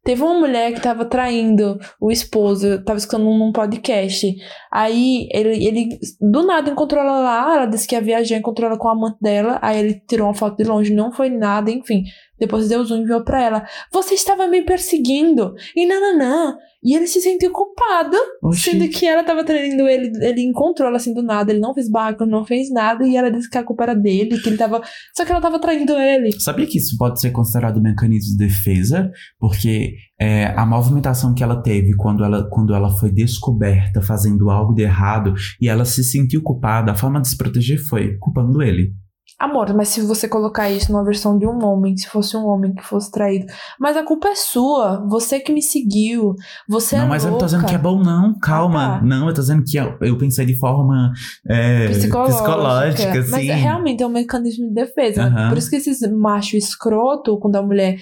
[0.07, 4.37] Teve uma mulher que tava traindo o esposo, tava escutando num podcast.
[4.73, 8.79] Aí ele, ele do nada encontrou ela lá, ela disse que ia viajar, encontrou ela
[8.79, 12.05] com a amante dela, aí ele tirou uma foto de longe, não foi nada, enfim.
[12.39, 13.67] Depois deu zoom e enviou pra ela.
[13.93, 15.55] Você estava me perseguindo.
[15.75, 16.57] E nananã.
[16.87, 18.71] E ele se sentiu culpado, Oxi.
[18.71, 20.13] sendo que ela tava traindo ele.
[20.25, 23.29] Ele encontrou ela assim do nada, ele não fez barco, não fez nada, e ela
[23.29, 24.81] disse que a culpa era dele, que ele tava.
[25.13, 26.31] Só que ela tava traindo ele.
[26.41, 29.11] Sabia que isso pode ser considerado um mecanismo de defesa?
[29.37, 34.73] Porque é, a movimentação que ela teve quando ela, quando ela foi descoberta fazendo algo
[34.73, 38.93] de errado e ela se sentiu culpada, a forma de se proteger foi culpando ele.
[39.39, 42.75] Amor, mas se você colocar isso numa versão de um homem, se fosse um homem
[42.75, 43.45] que fosse traído.
[43.79, 45.07] Mas a culpa é sua.
[45.11, 46.35] Você que me seguiu.
[46.67, 47.55] Você não, é mas eu não tô louca.
[47.57, 48.39] dizendo que é bom, não.
[48.39, 48.97] Calma.
[48.97, 49.05] Ah, tá.
[49.05, 51.13] Não, eu tô dizendo que eu, eu pensei de forma
[51.47, 52.39] é, Psicológica.
[52.39, 53.51] psicológica, Mas sim.
[53.51, 55.31] é, realmente é um mecanismo de defesa.
[55.51, 57.99] Por isso que esses macho escroto, quando a mulher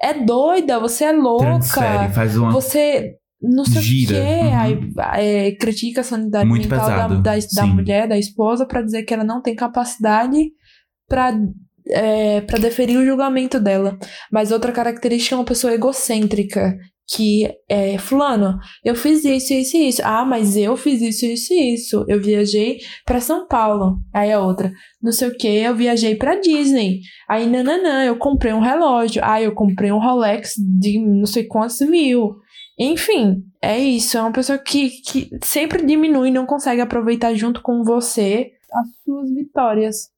[0.00, 1.44] é doida, você é louca.
[1.44, 2.50] Transfere, faz uma.
[2.50, 4.14] Você não sei Gira.
[4.14, 4.30] o quê.
[4.42, 5.02] Uhum.
[5.04, 7.70] Aí, é, critica a sanidade Muito mental da, pesado, da, da sim.
[7.74, 10.50] mulher, da esposa, pra dizer que ela não tem capacidade
[11.08, 11.36] pra,
[11.88, 13.98] é, pra deferir o julgamento dela.
[14.30, 16.76] Mas outra característica é uma pessoa egocêntrica.
[17.10, 20.02] Que é, fulano, eu fiz isso, isso e isso.
[20.04, 22.04] Ah, mas eu fiz isso, isso e isso.
[22.06, 23.96] Eu viajei pra São Paulo.
[24.12, 24.70] Aí a outra,
[25.02, 27.00] não sei o que, eu viajei pra Disney.
[27.26, 29.22] Aí, nananã, eu comprei um relógio.
[29.24, 32.36] Ah, eu comprei um Rolex de não sei quantos mil.
[32.78, 34.18] Enfim, é isso.
[34.18, 39.34] É uma pessoa que, que sempre diminui não consegue aproveitar junto com você as suas
[39.34, 40.10] vitórias.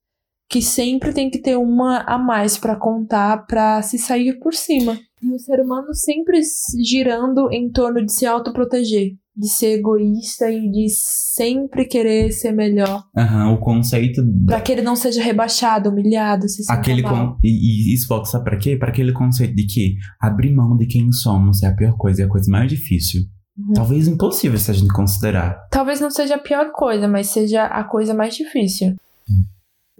[0.51, 4.99] Que sempre tem que ter uma a mais pra contar pra se sair por cima.
[5.23, 6.41] E o ser humano sempre
[6.83, 13.05] girando em torno de se autoproteger, de ser egoísta e de sempre querer ser melhor.
[13.17, 14.23] Aham, o conceito.
[14.47, 17.35] Pra que ele não seja rebaixado, humilhado, se Aquele mal.
[17.35, 17.39] con...
[17.45, 18.77] e, e isso volta, sabe pra quê?
[18.77, 22.25] Pra aquele conceito de que abrir mão de quem somos é a pior coisa, é
[22.25, 23.23] a coisa mais difícil.
[23.57, 23.75] Uhum.
[23.75, 25.57] Talvez impossível se a gente considerar.
[25.71, 28.97] Talvez não seja a pior coisa, mas seja a coisa mais difícil.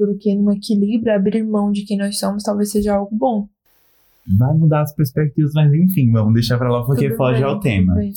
[0.01, 3.47] Porque no equilíbrio, abrir mão de quem nós somos talvez seja algo bom.
[4.39, 7.61] Vai mudar as perspectivas, mas enfim, vamos deixar pra lá porque Tudo foge bem, ao
[7.61, 7.95] tema.
[7.97, 8.11] bem.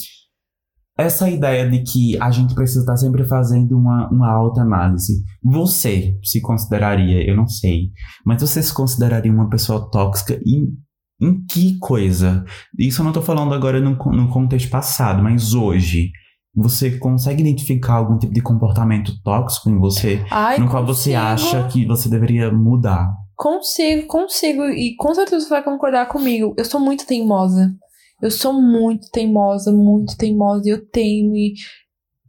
[0.98, 5.26] Essa ideia de que a gente precisa estar sempre fazendo uma, uma autoanálise.
[5.44, 7.92] Você se consideraria, eu não sei,
[8.26, 10.78] mas você se consideraria uma pessoa tóxica em,
[11.20, 12.46] em que coisa?
[12.80, 16.12] Isso eu não tô falando agora no, no contexto passado, mas hoje.
[16.56, 21.68] Você consegue identificar algum tipo de comportamento tóxico em você, Ai, no qual você acha
[21.68, 23.12] que você deveria mudar?
[23.36, 24.64] Consigo, consigo.
[24.66, 26.54] E com certeza você vai concordar comigo.
[26.58, 27.74] Eu sou muito teimosa.
[28.22, 30.62] Eu sou muito teimosa, muito teimosa.
[30.66, 31.36] E eu teimo.
[31.36, 31.56] E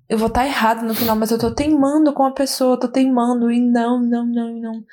[0.09, 3.51] eu vou estar errada no final, mas eu tô teimando com a pessoa, tô teimando.
[3.51, 4.85] E não, não, não, não.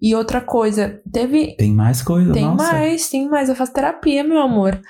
[0.00, 1.56] E outra coisa, teve.
[1.56, 2.32] Tem mais coisa?
[2.32, 2.72] Tem Nossa.
[2.72, 3.48] mais, tem mais.
[3.48, 4.80] Eu faço terapia, meu amor.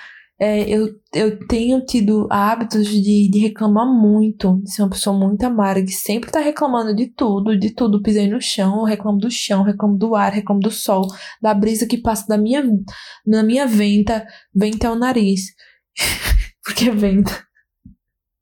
[0.41, 5.43] É, eu, eu tenho tido hábitos de, de reclamar muito, de ser uma pessoa muito
[5.43, 8.01] amarga, que sempre tá reclamando de tudo, de tudo.
[8.01, 11.09] Pisei no chão, reclamo do chão, reclamo do ar, reclamo do sol,
[11.43, 12.63] da brisa que passa da minha,
[13.27, 14.25] na minha venta.
[14.55, 15.43] Venta é o nariz.
[16.65, 17.49] Porque é venta.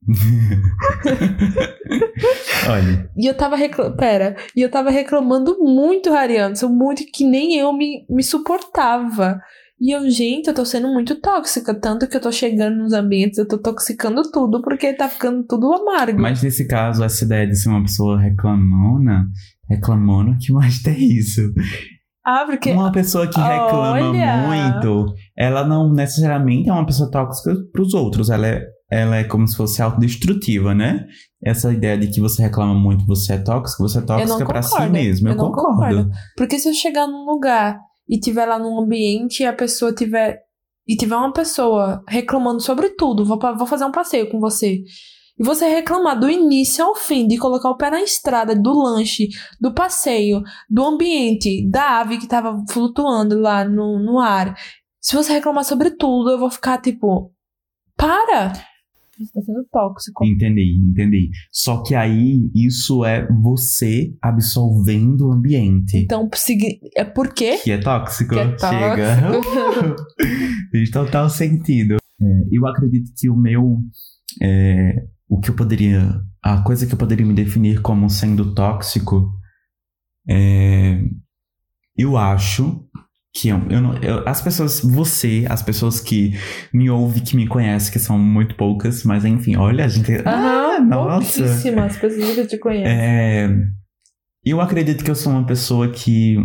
[2.69, 3.97] Olha, E eu tava reclamando.
[3.97, 4.35] Pera.
[4.55, 6.55] E eu tava reclamando muito, Ariano.
[6.55, 9.39] Sou muito que nem eu me, me suportava.
[9.79, 11.73] E eu, gente, eu tô sendo muito tóxica.
[11.73, 15.71] Tanto que eu tô chegando nos ambientes, eu tô toxicando tudo, porque tá ficando tudo
[15.71, 16.19] amargo.
[16.19, 19.27] mas nesse caso, essa ideia de ser uma pessoa reclamona,
[19.69, 21.41] reclamona, que mais tem isso?
[22.25, 22.71] ah, porque.
[22.71, 24.47] Uma pessoa que reclama Olha!
[24.47, 28.31] muito, ela não necessariamente é uma pessoa tóxica pros outros.
[28.31, 31.05] Ela é, ela é como se fosse autodestrutiva, né?
[31.43, 34.89] Essa ideia de que você reclama muito, você é tóxico, você é tóxica pra si
[34.89, 35.27] mesmo.
[35.27, 35.75] Eu, Eu concordo.
[35.75, 36.09] concordo.
[36.35, 40.45] Porque se eu chegar num lugar e tiver lá num ambiente e a pessoa tiver.
[40.87, 44.83] E tiver uma pessoa reclamando sobre tudo, vou, vou fazer um passeio com você.
[45.37, 49.27] E você reclamar do início ao fim, de colocar o pé na estrada, do lanche,
[49.59, 54.55] do passeio, do ambiente, da ave que tava flutuando lá no, no ar.
[54.99, 57.31] Se você reclamar sobre tudo, eu vou ficar tipo.
[57.95, 58.53] Para!
[59.19, 60.23] Você tá sendo tóxico.
[60.23, 61.29] Entendi, entendi.
[61.51, 65.97] Só que aí isso é você absolvendo o ambiente.
[65.97, 66.29] Então,
[66.95, 67.57] é por quê?
[67.57, 68.35] Que é tóxico.
[68.35, 69.31] Que é Chega.
[70.71, 71.97] Fez total sentido.
[72.21, 73.79] É, eu acredito que o meu.
[74.41, 76.21] é, o que eu poderia.
[76.41, 79.33] A coisa que eu poderia me definir como sendo tóxico.
[80.29, 81.01] É,
[81.97, 82.87] eu acho
[83.39, 86.33] que eu, eu eu- as pessoas, você, as pessoas que
[86.73, 90.11] me ouvem, que me conhecem, que são muito poucas, mas enfim, olha, a gente.
[90.25, 91.43] ah, nossa!
[91.43, 92.91] pouquíssimas pessoas que te conhecem.
[92.91, 93.49] É,
[94.43, 96.37] eu acredito que eu sou uma pessoa que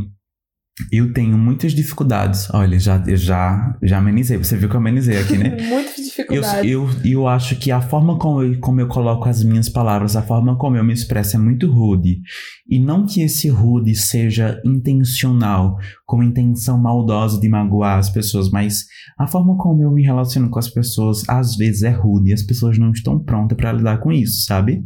[0.90, 2.48] eu tenho muitas dificuldades.
[2.52, 4.38] Olha, já, eu já, já amenizei.
[4.38, 5.50] Você viu que eu amenizei aqui, né?
[5.68, 6.70] Muitas Eu, dificuldades.
[6.70, 10.22] eu, eu acho que a forma como eu, como eu coloco as minhas palavras, a
[10.22, 12.20] forma como eu me expresso é muito rude.
[12.68, 18.84] E não que esse rude seja intencional, com intenção maldosa de magoar as pessoas, mas
[19.18, 22.42] a forma como eu me relaciono com as pessoas às vezes é rude e as
[22.42, 24.82] pessoas não estão prontas para lidar com isso, sabe?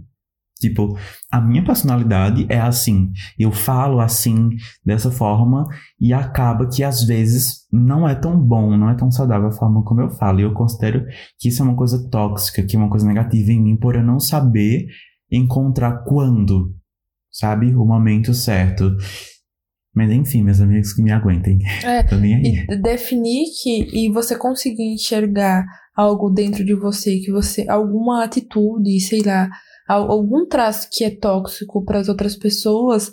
[0.58, 0.96] Tipo,
[1.30, 3.12] a minha personalidade é assim.
[3.38, 4.50] Eu falo assim,
[4.84, 5.66] dessa forma,
[6.00, 9.84] e acaba que às vezes não é tão bom, não é tão saudável a forma
[9.84, 10.40] como eu falo.
[10.40, 11.04] E eu considero
[11.38, 14.02] que isso é uma coisa tóxica, que é uma coisa negativa em mim, por eu
[14.02, 14.86] não saber
[15.30, 16.74] encontrar quando,
[17.30, 17.74] sabe?
[17.74, 18.96] O momento certo.
[19.94, 21.58] Mas enfim, meus amigos que me aguentem.
[21.84, 22.66] É, Tô nem aí.
[22.68, 29.00] E definir que e você conseguir enxergar algo dentro de você, que você alguma atitude,
[29.00, 29.48] sei lá,
[29.88, 33.10] algum traço que é tóxico para as outras pessoas,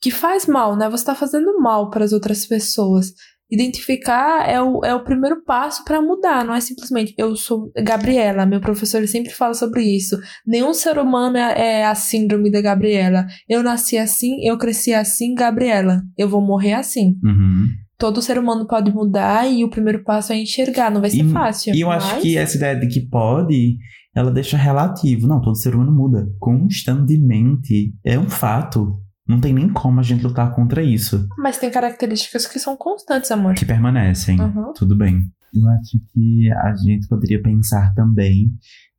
[0.00, 0.88] que faz mal, né?
[0.90, 3.12] Você tá fazendo mal para as outras pessoas.
[3.50, 8.44] Identificar é o, é o primeiro passo para mudar, não é simplesmente eu sou Gabriela,
[8.44, 10.18] meu professor sempre fala sobre isso.
[10.46, 13.26] Nenhum ser humano é, é a síndrome da Gabriela.
[13.48, 16.02] Eu nasci assim, eu cresci assim, Gabriela.
[16.18, 17.66] Eu vou morrer assim Uhum.
[17.98, 21.28] todo ser humano pode mudar e o primeiro passo é enxergar, não vai ser E-
[21.32, 21.74] fácil.
[21.74, 23.76] E eu acho mas- que essa ideia de que pode,
[24.14, 25.26] ela deixa relativo.
[25.26, 27.94] Não, todo ser humano muda constantemente.
[28.04, 29.00] É um fato.
[29.26, 31.26] Não tem nem como a gente lutar contra isso.
[31.38, 33.54] Mas tem características que são constantes, amor.
[33.54, 34.40] Que permanecem.
[34.40, 34.72] Uhum.
[34.74, 35.32] Tudo bem.
[35.52, 38.52] Eu acho que a gente poderia pensar também,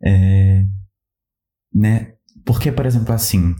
[0.04, 0.64] é,
[1.74, 2.14] né?
[2.46, 3.54] Porque, por exemplo, assim,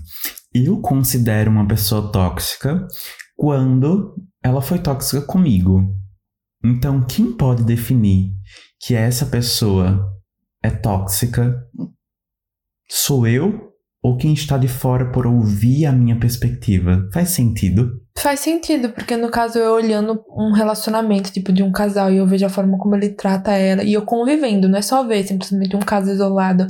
[0.54, 2.88] eu considero uma pessoa tóxica
[3.36, 5.94] quando ela foi tóxica comigo.
[6.64, 8.32] Então, quem pode definir
[8.80, 10.15] que essa pessoa
[10.66, 11.56] é tóxica?
[12.90, 13.74] Sou eu
[14.04, 17.10] ou quem está de fora por ouvir a minha perspectiva?
[17.12, 18.02] Faz sentido?
[18.18, 22.28] Faz sentido, porque no caso eu olhando um relacionamento, tipo, de um casal, e eu
[22.28, 25.76] vejo a forma como ele trata ela, e eu convivendo, não é só ver simplesmente
[25.76, 26.68] um caso isolado.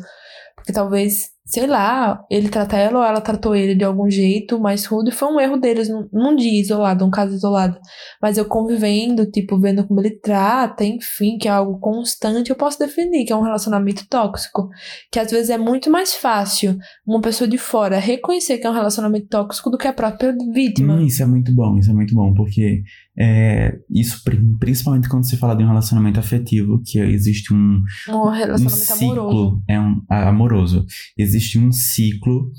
[0.55, 4.83] Porque talvez sei lá, ele trata ela ou ela tratou ele de algum jeito mais
[4.85, 5.11] rude.
[5.11, 7.77] Foi um erro deles num, num dia isolado, um caso isolado.
[8.19, 12.79] Mas eu convivendo, tipo, vendo como ele trata, enfim, que é algo constante, eu posso
[12.79, 14.69] definir que é um relacionamento tóxico.
[15.11, 18.73] Que às vezes é muito mais fácil uma pessoa de fora reconhecer que é um
[18.73, 20.95] relacionamento tóxico do que a própria vítima.
[20.95, 22.81] Hum, isso é muito bom, isso é muito bom, porque
[23.17, 24.21] é, isso
[24.59, 29.11] principalmente quando se fala de um relacionamento afetivo, que existe um, um relacionamento um ciclo,
[29.11, 29.63] amoroso.
[29.67, 30.85] É um amoroso.
[31.17, 32.51] Existe um ciclo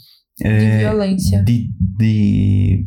[0.42, 1.42] é, de violência.
[1.42, 2.86] De, de,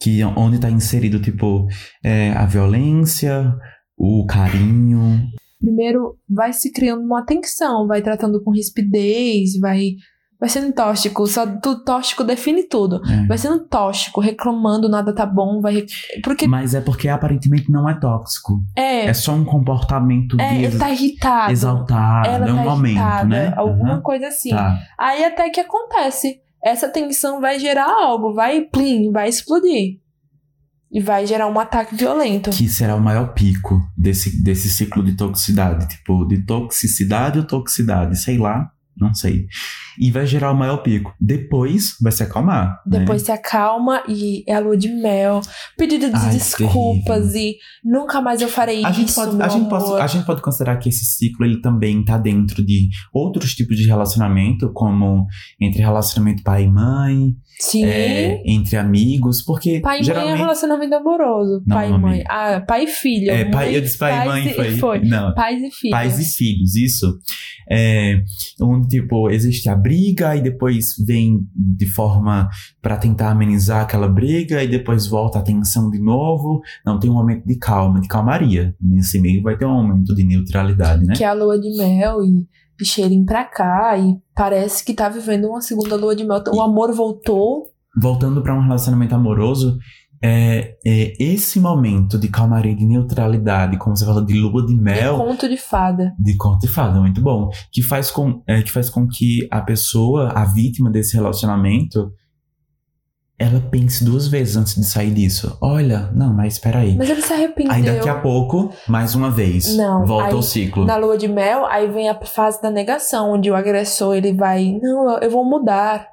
[0.00, 1.66] que onde está inserido tipo
[2.02, 3.54] é, a violência,
[3.96, 5.28] o carinho.
[5.60, 9.92] Primeiro vai se criando uma tensão, vai tratando com rispidez, vai
[10.42, 13.00] vai sendo tóxico, só tu tóxico define tudo.
[13.08, 13.26] É.
[13.26, 15.86] Vai sendo tóxico, reclamando, nada tá bom, vai.
[16.24, 16.48] Porque...
[16.48, 18.60] Mas é porque aparentemente não é tóxico.
[18.74, 19.06] É.
[19.06, 21.52] É só um comportamento é, de ele tá irritado.
[21.52, 23.54] Exaltado, Ela é um tá momento, irritada, né?
[23.56, 24.02] Alguma uhum.
[24.02, 24.50] coisa assim.
[24.50, 24.80] Tá.
[24.98, 26.40] Aí até que acontece.
[26.60, 30.00] Essa tensão vai gerar algo, vai plim, vai explodir.
[30.90, 32.50] E vai gerar um ataque violento.
[32.50, 35.88] Que será o maior pico desse, desse ciclo de toxicidade.
[35.88, 39.46] Tipo, de toxicidade ou toxicidade, sei lá não sei.
[39.98, 41.14] E vai gerar o maior pico.
[41.20, 42.80] Depois vai se acalmar.
[42.86, 43.00] Né?
[43.00, 43.26] Depois né?
[43.26, 45.40] se acalma e é a lua de mel.
[45.76, 49.00] Pedido de Ai, desculpas e nunca mais eu farei a isso.
[49.00, 52.18] Gente pode, a, gente pode, a gente pode considerar que esse ciclo ele também tá
[52.18, 55.26] dentro de outros tipos de relacionamento, como
[55.60, 57.36] entre relacionamento pai e mãe.
[57.58, 57.84] Sim.
[57.84, 59.80] É, entre amigos, porque.
[59.80, 60.30] Pai e geralmente...
[60.30, 61.62] mãe é relacionamento amoroso.
[61.66, 62.24] Não, pai e mãe.
[62.28, 63.30] Ah, pai e filho.
[63.30, 64.76] É, pai, eu disse pai e mãe, foi.
[64.78, 64.98] foi.
[65.00, 65.32] Não.
[65.34, 65.90] Pais e filhos.
[65.90, 67.18] Pais e filhos, isso.
[67.70, 68.22] É,
[68.60, 72.48] onde, tipo, existe a briga e depois vem de forma
[72.80, 76.60] para tentar amenizar aquela briga e depois volta a tensão de novo.
[76.86, 78.74] Não, tem um momento de calma, de calmaria.
[78.80, 81.14] Nesse meio vai ter um momento de neutralidade, né?
[81.14, 82.46] Que é a lua de mel e
[82.84, 86.42] cheirinho pra cá e parece que tá vivendo uma segunda lua de mel.
[86.52, 87.70] O amor voltou.
[88.00, 89.78] Voltando para um relacionamento amoroso,
[90.22, 95.18] é, é, esse momento de calmaria, de neutralidade, como você falou, de lua de mel.
[95.18, 96.14] De conto de fada.
[96.18, 97.50] De conto de fada, muito bom.
[97.72, 102.12] Que faz com, é, que, faz com que a pessoa, a vítima desse relacionamento,
[103.36, 105.58] ela pense duas vezes antes de sair disso.
[105.60, 106.96] Olha, não, mas espera aí.
[106.96, 107.72] Mas ele se arrependeu.
[107.72, 110.84] Aí daqui a pouco, mais uma vez, não, volta aí, ao ciclo.
[110.84, 114.78] Na lua de mel, aí vem a fase da negação, onde o agressor ele vai,
[114.80, 116.06] não, eu vou mudar.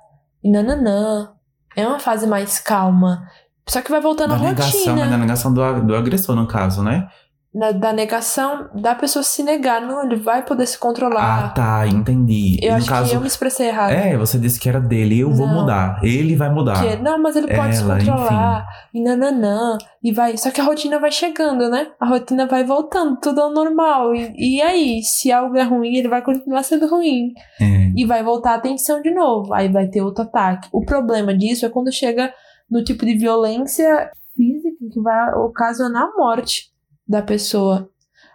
[0.43, 1.33] E nananã.
[1.75, 3.27] É uma fase mais calma.
[3.69, 5.05] Só que vai voltando da à negação, rotina.
[5.05, 7.07] É da negação do, do agressor, no caso, né?
[7.51, 9.81] Da, da, negação da pessoa se negar.
[9.81, 11.45] Não, ele vai poder se controlar.
[11.45, 12.59] Ah, tá, entendi.
[12.61, 13.91] Eu no acho caso, que eu me expressei errado.
[13.91, 15.35] É, você disse que era dele, eu não.
[15.35, 15.99] vou mudar.
[16.03, 16.79] Ele vai mudar.
[16.79, 18.67] Que, não, mas ele pode Ela, se controlar.
[18.89, 18.99] Enfim.
[18.99, 19.77] E nananã.
[20.03, 20.37] E vai.
[20.37, 21.87] Só que a rotina vai chegando, né?
[21.99, 24.13] A rotina vai voltando, tudo ao normal.
[24.13, 27.33] E, e aí, se algo é ruim, ele vai continuar sendo ruim.
[27.59, 27.91] É.
[27.95, 29.55] E vai voltar a atenção de novo.
[29.55, 30.69] Aí vai ter outro ataque.
[30.71, 32.31] O problema disso é quando chega
[32.69, 36.71] no tipo de violência física que vai ocasionar a morte
[37.07, 37.89] da pessoa.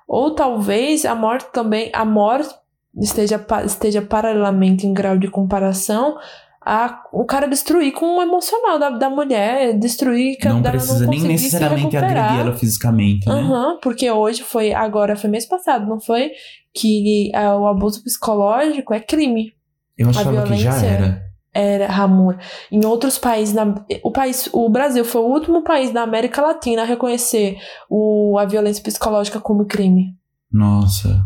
[0.06, 2.54] Ou talvez a morte também, a morte
[3.00, 6.18] esteja, esteja paralelamente em grau de comparação
[6.64, 11.10] a o cara destruir com o emocional da, da mulher, destruir que não precisa não
[11.10, 13.34] nem necessariamente agredir ela fisicamente, né?
[13.34, 16.30] Uhum, porque hoje foi, agora foi mês passado, não foi?
[16.72, 19.52] Que uh, o abuso psicológico é crime.
[19.96, 21.22] Eu achava que já era
[21.54, 22.34] era Ramon.
[22.70, 26.82] Em outros países, na, o país, o Brasil foi o último país da América Latina
[26.82, 27.56] a reconhecer
[27.88, 30.14] o, a violência psicológica como crime.
[30.52, 31.24] Nossa.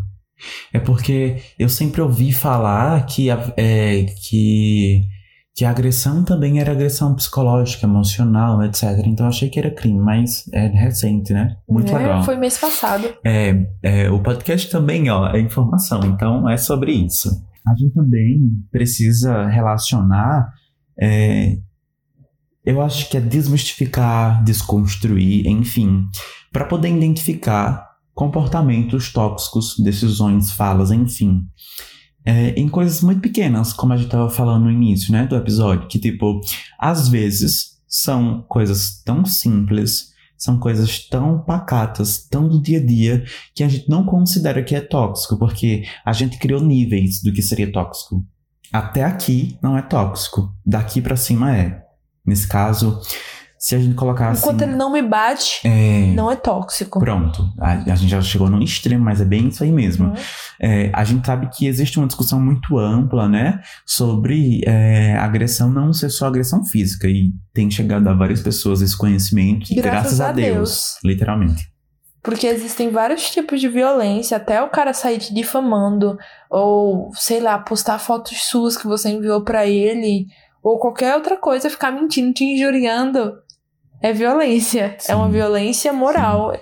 [0.71, 5.01] É porque eu sempre ouvi falar que a, é, que,
[5.53, 8.83] que a agressão também era agressão psicológica, emocional, etc.
[9.05, 11.57] Então eu achei que era crime, mas é recente, né?
[11.67, 12.23] Muito é, legal.
[12.23, 13.13] Foi mês passado.
[13.25, 18.51] É, é, o podcast também, ó, é informação, então é sobre isso a gente também
[18.71, 20.51] precisa relacionar.
[20.99, 21.57] É,
[22.65, 26.05] eu acho que é desmistificar, desconstruir, enfim,
[26.51, 31.43] para poder identificar comportamentos tóxicos, decisões, falas, enfim.
[32.25, 35.87] É, em coisas muito pequenas, como a gente estava falando no início né, do episódio,
[35.87, 36.41] que tipo,
[36.77, 43.25] às vezes são coisas tão simples são coisas tão pacatas, tão do dia a dia,
[43.53, 47.41] que a gente não considera que é tóxico, porque a gente criou níveis do que
[47.41, 48.25] seria tóxico.
[48.71, 51.83] Até aqui não é tóxico, daqui para cima é.
[52.25, 53.01] Nesse caso,
[53.59, 54.41] se a gente colocar assim.
[54.41, 56.97] Enquanto ele não me bate, é, não é tóxico.
[56.97, 57.45] Pronto.
[57.59, 60.07] A, a gente já chegou num extremo, mas é bem isso aí mesmo.
[60.07, 60.13] Uhum.
[60.61, 63.59] É, a gente sabe que existe uma discussão muito ampla, né?
[63.85, 67.05] Sobre é, agressão não ser só agressão física.
[67.09, 69.67] E tem chegado a várias pessoas esse conhecimento.
[69.75, 70.97] Graças graças, a, a Deus, Deus.
[71.03, 71.69] Literalmente.
[72.23, 76.17] Porque existem vários tipos de violência, até o cara sair te difamando,
[76.49, 80.27] ou, sei lá, postar fotos suas que você enviou pra ele,
[80.63, 83.33] ou qualquer outra coisa, ficar mentindo, te injuriando.
[84.01, 84.95] É violência.
[84.99, 85.11] Sim.
[85.11, 86.53] É uma violência moral.
[86.53, 86.59] É,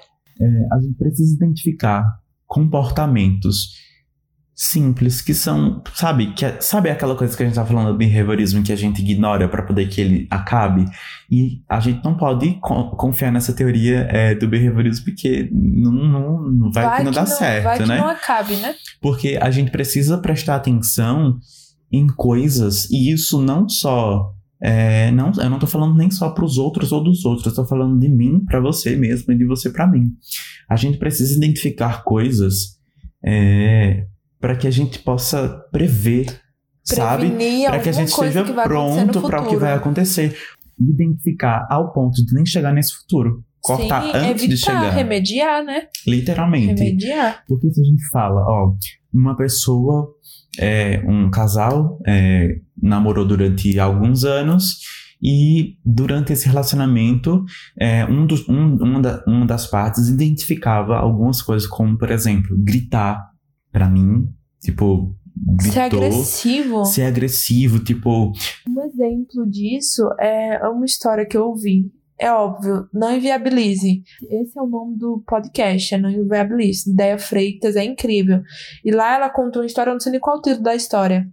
[0.71, 2.04] a gente precisa identificar
[2.45, 3.86] comportamentos
[4.60, 7.97] simples que são, sabe, que é- sabe aquela coisa que a gente tá falando do
[7.97, 10.86] behaviorismo que a gente ignora para poder que ele acabe
[11.30, 16.41] e a gente não pode co- confiar nessa teoria é, do behaviorismo porque não, não,
[16.52, 17.97] não vai, que não dá certo, vai que né?
[18.00, 18.73] não acabe, né?
[19.00, 21.38] Porque a gente precisa prestar atenção
[21.91, 24.34] em coisas, e isso não só.
[24.62, 27.54] É, não, eu não tô falando nem só para os outros ou dos outros, eu
[27.54, 30.12] tô falando de mim para você mesmo e de você para mim.
[30.70, 32.78] A gente precisa identificar coisas
[34.39, 36.28] para que a gente possa prever,
[36.84, 37.30] sabe?
[37.30, 40.38] Prevenir Para que a gente esteja pronto para o que vai acontecer.
[40.80, 43.43] Identificar ao ponto de nem chegar nesse futuro.
[43.60, 44.89] Cortar Sim, antes evitar, de chegar.
[44.91, 45.88] remediar, né?
[46.06, 46.82] Literalmente.
[46.82, 47.43] Remediar.
[47.48, 48.74] Porque se a gente fala, ó,
[49.13, 50.08] uma pessoa,
[50.60, 54.77] é, um casal, é, namorou durante alguns anos
[55.21, 57.43] e durante esse relacionamento,
[57.79, 62.55] é, um dos, um, uma, da- uma das partes identificava algumas coisas, como, por exemplo,
[62.59, 63.31] gritar
[63.71, 64.27] pra mim,
[64.61, 66.85] tipo, gritou, Ser agressivo.
[66.85, 68.31] ser agressivo, tipo,
[68.67, 71.91] Um exemplo disso é uma história que eu ouvi.
[72.19, 74.01] É óbvio, não inviabilize.
[74.27, 76.89] Esse é o nome do podcast, é Não Inviabilize.
[76.89, 78.41] Ideia Freitas, é incrível.
[78.83, 81.27] E lá ela contou uma história, eu não sei nem qual o título da história.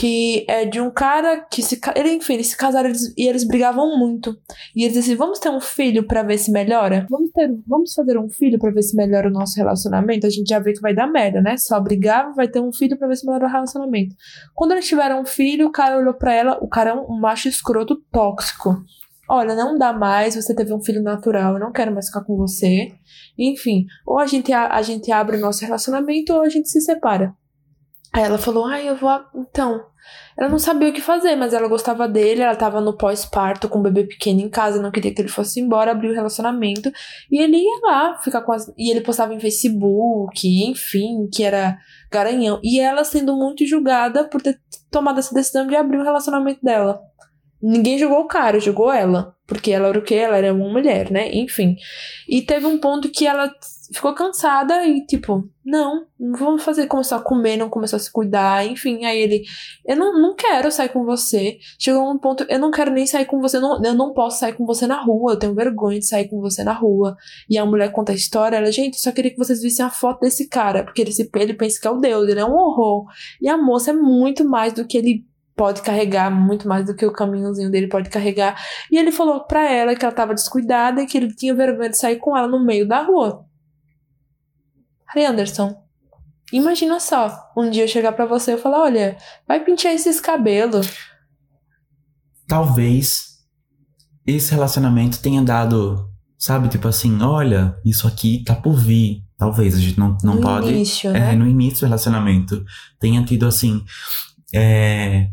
[0.00, 1.78] Que é de um cara que se.
[1.94, 4.34] Ele, enfim, eles se casaram eles- e eles brigavam muito.
[4.74, 7.06] E eles diziam: vamos ter um filho pra ver se melhora?
[7.10, 10.26] Vamos, ter, vamos fazer um filho pra ver se melhora o nosso relacionamento?
[10.26, 11.58] A gente já vê que vai dar merda, né?
[11.58, 14.14] Só brigar, vai ter um filho pra ver se melhora o relacionamento.
[14.54, 17.48] Quando eles tiveram um filho, o cara olhou pra ela, o cara é um macho
[17.48, 18.82] escroto tóxico.
[19.28, 22.36] Olha, não dá mais, você teve um filho natural, eu não quero mais ficar com
[22.36, 22.90] você.
[23.38, 26.80] Enfim, ou a gente, a, a gente abre o nosso relacionamento ou a gente se
[26.80, 27.32] separa.
[28.12, 29.10] Aí ela falou, ai, eu vou.
[29.34, 29.84] Então.
[30.36, 33.78] Ela não sabia o que fazer, mas ela gostava dele, ela tava no pós-parto com
[33.78, 36.90] o bebê pequeno em casa, não queria que ele fosse embora, abriu o relacionamento.
[37.30, 38.72] E ele ia lá ficar com as.
[38.76, 41.78] E ele postava em Facebook, enfim, que era
[42.10, 42.58] garanhão.
[42.62, 44.58] E ela sendo muito julgada por ter
[44.90, 47.00] tomado essa decisão de abrir o relacionamento dela.
[47.62, 49.36] Ninguém julgou o cara, julgou ela.
[49.46, 50.14] Porque ela era o quê?
[50.14, 51.30] Ela era uma mulher, né?
[51.34, 51.76] Enfim.
[52.28, 53.52] E teve um ponto que ela
[53.92, 58.10] ficou cansada e, tipo, não, não vamos fazer, começou a comer, não começou a se
[58.10, 59.04] cuidar, enfim.
[59.04, 59.42] Aí ele,
[59.86, 61.58] eu não, não quero sair com você.
[61.78, 64.52] Chegou um ponto, eu não quero nem sair com você, não, eu não posso sair
[64.54, 67.16] com você na rua, eu tenho vergonha de sair com você na rua.
[67.48, 70.20] E a mulher conta a história, ela, gente, só queria que vocês vissem a foto
[70.20, 73.06] desse cara, porque ele, se, ele pensa que é o Deus, ele é um horror.
[73.40, 75.26] E a moça é muito mais do que ele
[75.56, 78.58] pode carregar, muito mais do que o caminhozinho dele pode carregar.
[78.90, 81.98] E ele falou pra ela que ela tava descuidada e que ele tinha vergonha de
[81.98, 83.44] sair com ela no meio da rua.
[85.12, 85.74] Harry Anderson,
[86.52, 90.88] imagina só, um dia eu chegar pra você e falar, olha, vai pentear esses cabelos.
[92.46, 93.38] talvez
[94.26, 99.24] esse relacionamento tenha dado, sabe, tipo assim, olha, isso aqui tá por vir.
[99.36, 100.68] Talvez a gente não, não no pode.
[100.68, 101.32] início, É, né?
[101.34, 102.62] no início do relacionamento,
[103.00, 103.82] tenha tido assim.
[104.54, 105.28] É,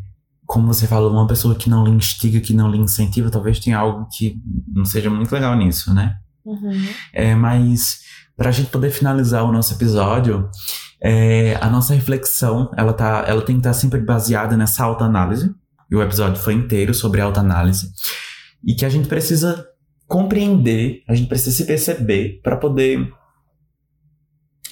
[0.45, 3.77] como você falou, uma pessoa que não lhe instiga, que não lhe incentiva, talvez tenha
[3.77, 4.39] algo que
[4.73, 6.17] não seja muito legal nisso, né?
[6.47, 6.87] Uhum.
[7.13, 7.99] É, mas
[8.37, 10.49] para a gente poder finalizar o nosso episódio,
[11.01, 15.53] é, a nossa reflexão ela, tá, ela tem que estar sempre baseada nessa autoanálise.
[15.89, 17.91] E o episódio foi inteiro sobre autoanálise.
[18.65, 19.65] E que a gente precisa
[20.07, 23.11] compreender, a gente precisa se perceber para poder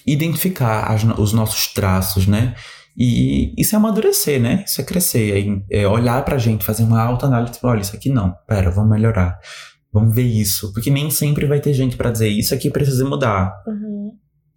[0.05, 2.55] identificar as os nossos traços, né?
[2.97, 4.63] E isso é amadurecer, né?
[4.65, 8.33] Isso é crescer, é, é olhar gente, fazer uma autoanálise, tipo, olha, isso aqui não,
[8.47, 9.38] pera, vamos melhorar.
[9.95, 13.53] Vamos ver isso, porque nem sempre vai ter gente pra dizer isso aqui precisa mudar.
[13.65, 14.12] Uhum.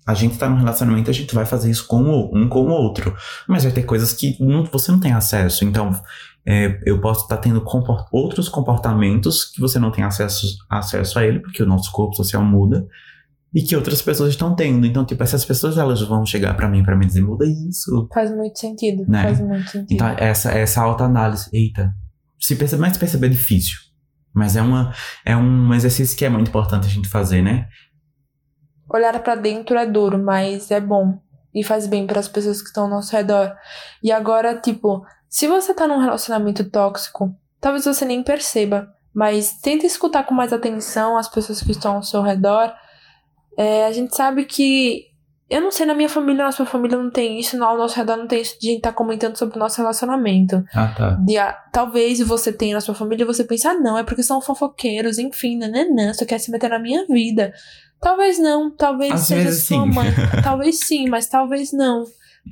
[0.05, 2.71] A gente tá num relacionamento, a gente vai fazer isso com o, um com o
[2.71, 3.15] outro.
[3.47, 5.65] Mas vai ter coisas que não- você não tem acesso.
[5.65, 5.91] Então,
[6.45, 11.25] é, eu posso estar tendo compor- outros comportamentos que você não tem acesso, acesso a
[11.25, 12.85] ele, porque o nosso corpo social muda.
[13.55, 14.85] E que outras pessoas estão tendo.
[14.87, 18.09] Então, tipo, essas pessoas elas vão chegar pra mim pra me dizer, muda isso.
[18.13, 19.05] Faz muito sentido.
[19.07, 19.23] Né?
[19.23, 19.93] Faz muito sentido.
[19.95, 21.95] Então, essa, essa autoanálise, eita,
[22.41, 23.77] se perceber, mas perceber é difícil.
[24.35, 27.69] Mas é, uma, é um exercício que é muito importante a gente fazer, né?
[28.89, 31.21] Olhar pra dentro é duro, mas é bom.
[31.55, 33.55] E faz bem para as pessoas que estão ao nosso redor.
[34.03, 38.89] E agora, tipo, se você tá num relacionamento tóxico, talvez você nem perceba.
[39.15, 42.73] Mas tenta escutar com mais atenção as pessoas que estão ao seu redor.
[43.57, 45.08] É, a gente sabe que.
[45.51, 48.17] Eu não sei, na minha família, na sua família não tem isso, ao nosso redor
[48.17, 50.63] não tem isso de gente estar tá comentando sobre o nosso relacionamento.
[50.75, 51.11] Ah, tá.
[51.25, 54.23] De, ah, talvez você tenha na sua família e você pensa, ah, não, é porque
[54.23, 57.55] são fofoqueiros, enfim, nananã, só quer se meter na minha vida.
[57.99, 59.91] Talvez não, talvez Às seja sua sim.
[59.91, 60.09] mãe.
[60.45, 62.05] talvez sim, mas talvez não.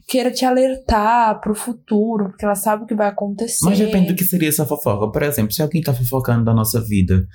[0.09, 3.65] Queira te alertar pro futuro, porque ela sabe o que vai acontecer.
[3.65, 5.11] Mas depende do que seria essa fofoca.
[5.11, 7.27] Por exemplo, se alguém tá fofocando da nossa vida,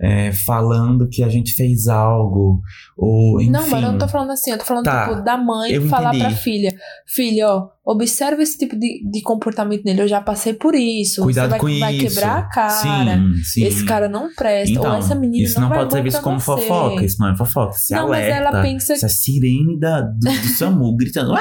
[0.00, 2.60] é, falando que a gente fez algo,
[2.96, 3.50] ou enfim...
[3.50, 6.14] Não, mas eu não tô falando assim, eu tô falando Tá, tipo, da mãe falar
[6.14, 6.24] entendi.
[6.24, 6.74] pra filha:
[7.06, 11.22] Filha, ó, observa esse tipo de, de comportamento nele, eu já passei por isso.
[11.22, 12.14] Cuidado vai, com vai isso.
[12.14, 12.70] quebrar a cara.
[13.18, 13.64] Sim, sim.
[13.64, 14.70] Esse cara não presta.
[14.72, 16.62] Então, ou essa menina isso não, vai pode ser visto como você.
[16.62, 17.04] fofoca.
[17.04, 17.72] Isso não é fofoca.
[17.72, 18.36] Se Não, mas alerta.
[18.50, 21.34] ela pensa- Essa sirene da, do, do SAMU gritando.
[21.36, 21.40] "Ah!"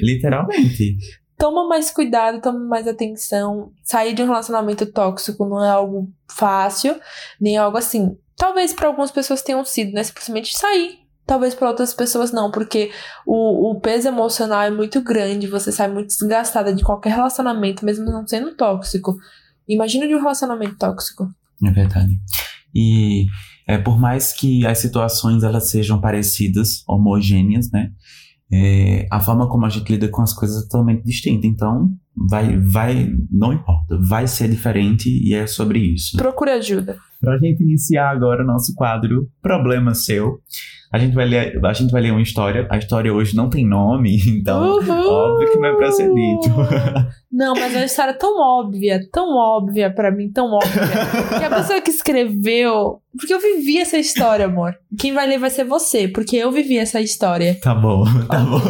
[0.00, 0.96] Literalmente.
[1.36, 3.72] Toma mais cuidado, toma mais atenção.
[3.82, 6.98] Sair de um relacionamento tóxico não é algo fácil,
[7.40, 8.16] nem algo assim.
[8.36, 10.02] Talvez para algumas pessoas tenham sido, né?
[10.02, 10.98] Simplesmente sair.
[11.26, 12.90] Talvez para outras pessoas não, porque
[13.24, 18.04] o, o peso emocional é muito grande, você sai muito desgastada de qualquer relacionamento, mesmo
[18.06, 19.16] não sendo tóxico.
[19.68, 21.28] Imagina de um relacionamento tóxico.
[21.64, 22.12] É verdade.
[22.74, 23.26] E
[23.66, 27.92] é, por mais que as situações elas sejam parecidas, homogêneas, né?
[28.52, 31.46] É, a forma como a gente lida com as coisas é totalmente distinta.
[31.46, 31.90] Então,
[32.28, 36.16] vai, vai, não importa, vai ser diferente e é sobre isso.
[36.16, 36.98] Procure ajuda.
[37.20, 40.40] Pra gente iniciar agora o nosso quadro Problema Seu,
[40.92, 42.66] a gente vai ler, a gente vai ler uma história.
[42.68, 45.08] A história hoje não tem nome, então Uhul!
[45.08, 46.50] óbvio que não é pra ser dito.
[47.32, 50.82] Não, mas é uma história tão óbvia, tão óbvia pra mim, tão óbvia.
[51.38, 53.00] que a pessoa que escreveu.
[53.16, 54.74] Porque eu vivi essa história, amor.
[54.98, 57.56] Quem vai ler vai ser você, porque eu vivi essa história.
[57.62, 58.60] Tá bom, tá bom.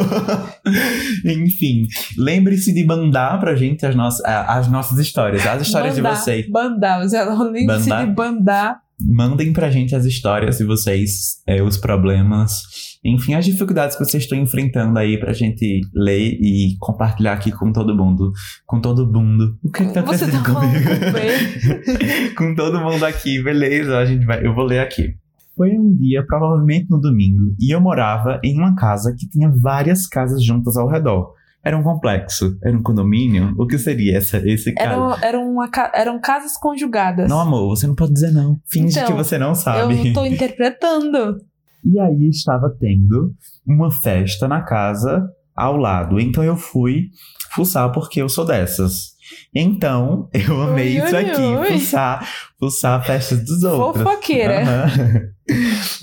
[1.24, 1.86] Enfim,
[2.18, 6.50] lembre-se de mandar pra gente as, nossas as nossas histórias, as histórias bandar, de vocês.
[6.50, 8.06] Bandar, você não nem se Bandar?
[8.06, 8.80] de bandar.
[9.02, 12.62] Mandem pra gente as histórias de vocês, é, os problemas,
[13.04, 17.72] enfim, as dificuldades que vocês estão enfrentando aí pra gente ler e compartilhar aqui com
[17.72, 18.32] todo mundo.
[18.66, 19.56] Com todo mundo.
[19.64, 22.34] O que, que tá Você acontecendo tá comigo?
[22.36, 23.98] com com todo mundo aqui, beleza?
[23.98, 25.14] A gente vai, eu vou ler aqui.
[25.56, 30.06] Foi um dia, provavelmente no domingo, e eu morava em uma casa que tinha várias
[30.06, 31.34] casas juntas ao redor.
[31.62, 33.54] Era um complexo, era um condomínio.
[33.58, 34.88] O que seria essa, esse caso?
[34.88, 37.28] Eram, eram, uma eram casas conjugadas.
[37.28, 38.58] Não, amor, você não pode dizer não.
[38.66, 40.08] Finge Então, que você não sabe.
[40.08, 41.36] eu tô interpretando.
[41.82, 43.34] E aí estava tendo
[43.66, 46.20] uma festa na casa ao lado.
[46.20, 47.06] Então eu fui
[47.52, 49.14] fuçar porque eu sou dessas.
[49.54, 51.78] Então, eu amei Ui, isso ui, aqui, ui.
[51.78, 52.28] fuçar,
[52.58, 54.02] fuçar festas dos outros.
[54.02, 54.62] Fofoqueira.
[54.62, 55.22] Aham.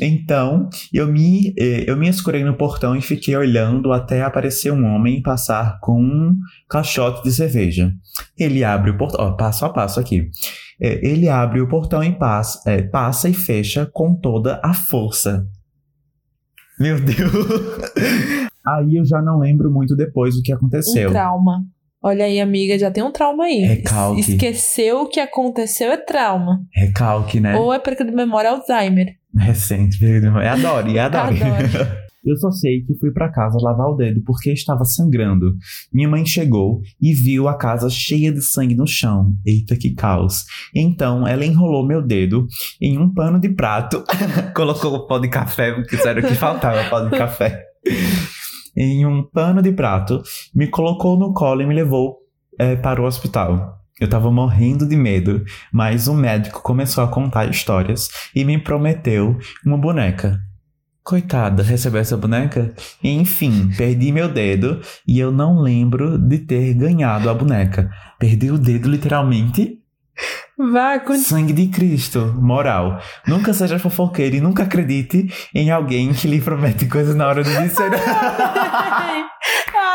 [0.01, 4.85] Então, eu me, eh, eu me escurei no portão e fiquei olhando até aparecer um
[4.85, 6.35] homem passar com um
[6.69, 7.93] caixote de cerveja.
[8.37, 10.29] Ele abre o portão, ó, passo a passo aqui.
[10.81, 15.47] Eh, Ele abre o portão e passa, eh, passa e fecha com toda a força.
[16.79, 17.15] Meu Deus!
[18.67, 21.09] Aí eu já não lembro muito depois o que aconteceu.
[21.09, 21.63] Um trauma.
[22.07, 23.59] Olha aí, amiga, já tem um trauma aí.
[23.61, 24.21] Recalque.
[24.21, 26.61] Es- Esqueceu o que aconteceu é trauma.
[26.73, 27.55] Recalque, né?
[27.57, 29.07] Ou é perca de memória Alzheimer.
[29.37, 31.37] Recente, é adore, é adore.
[31.43, 32.07] Adore.
[32.25, 35.55] Eu só sei que fui pra casa lavar o dedo porque estava sangrando.
[35.93, 39.33] Minha mãe chegou e viu a casa cheia de sangue no chão.
[39.45, 40.43] Eita, que caos.
[40.75, 42.45] Então ela enrolou meu dedo
[42.81, 44.03] em um pano de prato,
[44.55, 47.63] colocou o pó de café, porque era o que faltava, pó de café.
[48.77, 50.21] Em um pano de prato,
[50.53, 52.17] me colocou no colo e me levou
[52.59, 53.75] eh, para o hospital.
[53.99, 59.35] Eu tava morrendo de medo, mas o médico começou a contar histórias e me prometeu
[59.65, 60.39] uma boneca.
[61.03, 62.75] Coitada, recebeu essa boneca?
[63.03, 67.89] Enfim, perdi meu dedo e eu não lembro de ter ganhado a boneca.
[68.19, 69.79] Perdi o dedo literalmente.
[71.05, 71.17] Continua.
[71.17, 72.33] Sangue de Cristo.
[72.39, 72.99] Moral.
[73.27, 77.49] Nunca seja fofoqueiro e nunca acredite em alguém que lhe promete coisas na hora de
[77.49, 77.91] dizer.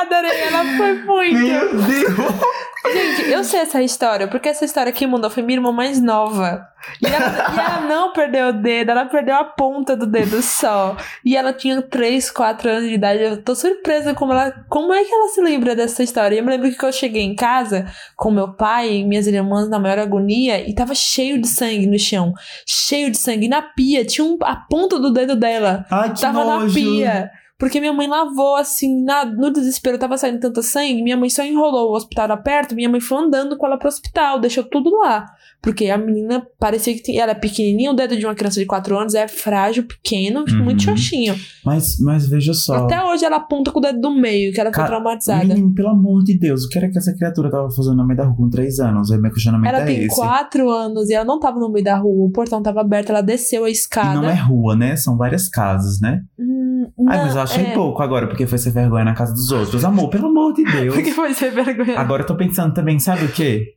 [0.02, 1.38] adorei, ela foi muito.
[1.38, 2.62] Meu Deus!
[2.92, 6.66] Gente, eu sei essa história, porque essa história que mandou foi minha irmã mais nova.
[7.00, 10.96] E ela, e ela não perdeu o dedo, ela perdeu a ponta do dedo só.
[11.24, 13.22] E ela tinha 3, 4 anos de idade.
[13.22, 14.52] Eu tô surpresa como ela.
[14.68, 16.36] Como é que ela se lembra dessa história?
[16.36, 17.86] Eu me lembro que eu cheguei em casa
[18.16, 21.98] com meu pai e minhas irmãs na maior agonia e tava cheio de sangue no
[21.98, 22.34] chão.
[22.66, 23.46] Cheio de sangue.
[23.46, 25.86] E na pia tinha um, a ponta do dedo dela.
[25.88, 26.74] Ai, que tava na nojo.
[26.74, 27.30] pia.
[27.62, 31.44] Porque minha mãe lavou, assim, na, no desespero, tava saindo tanta sangue, minha mãe só
[31.44, 34.90] enrolou o hospital era perto, minha mãe foi andando com ela pro hospital, deixou tudo
[34.98, 35.26] lá.
[35.62, 38.98] Porque a menina parecia que ela é pequenininha, o dedo de uma criança de 4
[38.98, 40.64] anos é frágil, pequeno, Uhum.
[40.64, 41.36] muito xoxinho.
[41.64, 42.74] Mas, mas veja só.
[42.84, 45.44] Até hoje ela aponta com o dedo do meio, que ela foi Ca- traumatizada.
[45.44, 48.16] Menino, pelo amor de Deus, o que era que essa criatura tava fazendo no meio
[48.16, 49.12] da rua com 3 anos?
[49.12, 50.16] Aí meu questionamento Ela é tem esse.
[50.16, 53.20] quatro anos e ela não tava no meio da rua, o portão tava aberto, ela
[53.22, 54.20] desceu a E escada.
[54.20, 54.96] não é rua, né?
[54.96, 56.22] São várias casas, né?
[56.36, 56.61] Hum,
[57.08, 57.74] Ai, mas eu achei é.
[57.74, 59.84] pouco agora, porque foi ser vergonha na casa dos outros.
[59.84, 60.94] Amor, pelo amor de Deus.
[60.94, 61.98] Porque foi ser vergonha.
[61.98, 63.74] Agora eu tô pensando também, sabe o quê?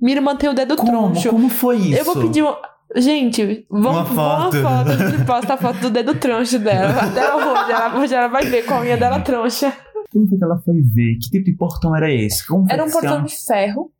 [0.00, 0.90] Minha irmã tem o dedo Como?
[1.10, 1.30] troncho.
[1.30, 1.98] Como foi isso?
[1.98, 2.42] Eu vou pedir.
[2.42, 2.54] um-
[2.96, 4.56] Gente, vamos Uma foto.
[4.56, 4.98] Uma foto.
[4.98, 6.88] Gente posta a foto do dedo troncho dela.
[7.00, 9.72] Até hoje ela, hoje ela vai ver com a unha dela troncha.
[10.12, 11.14] Como foi que ela foi ver?
[11.22, 12.44] Que tipo de portão era esse?
[12.46, 13.92] Como Era um portão de ferro.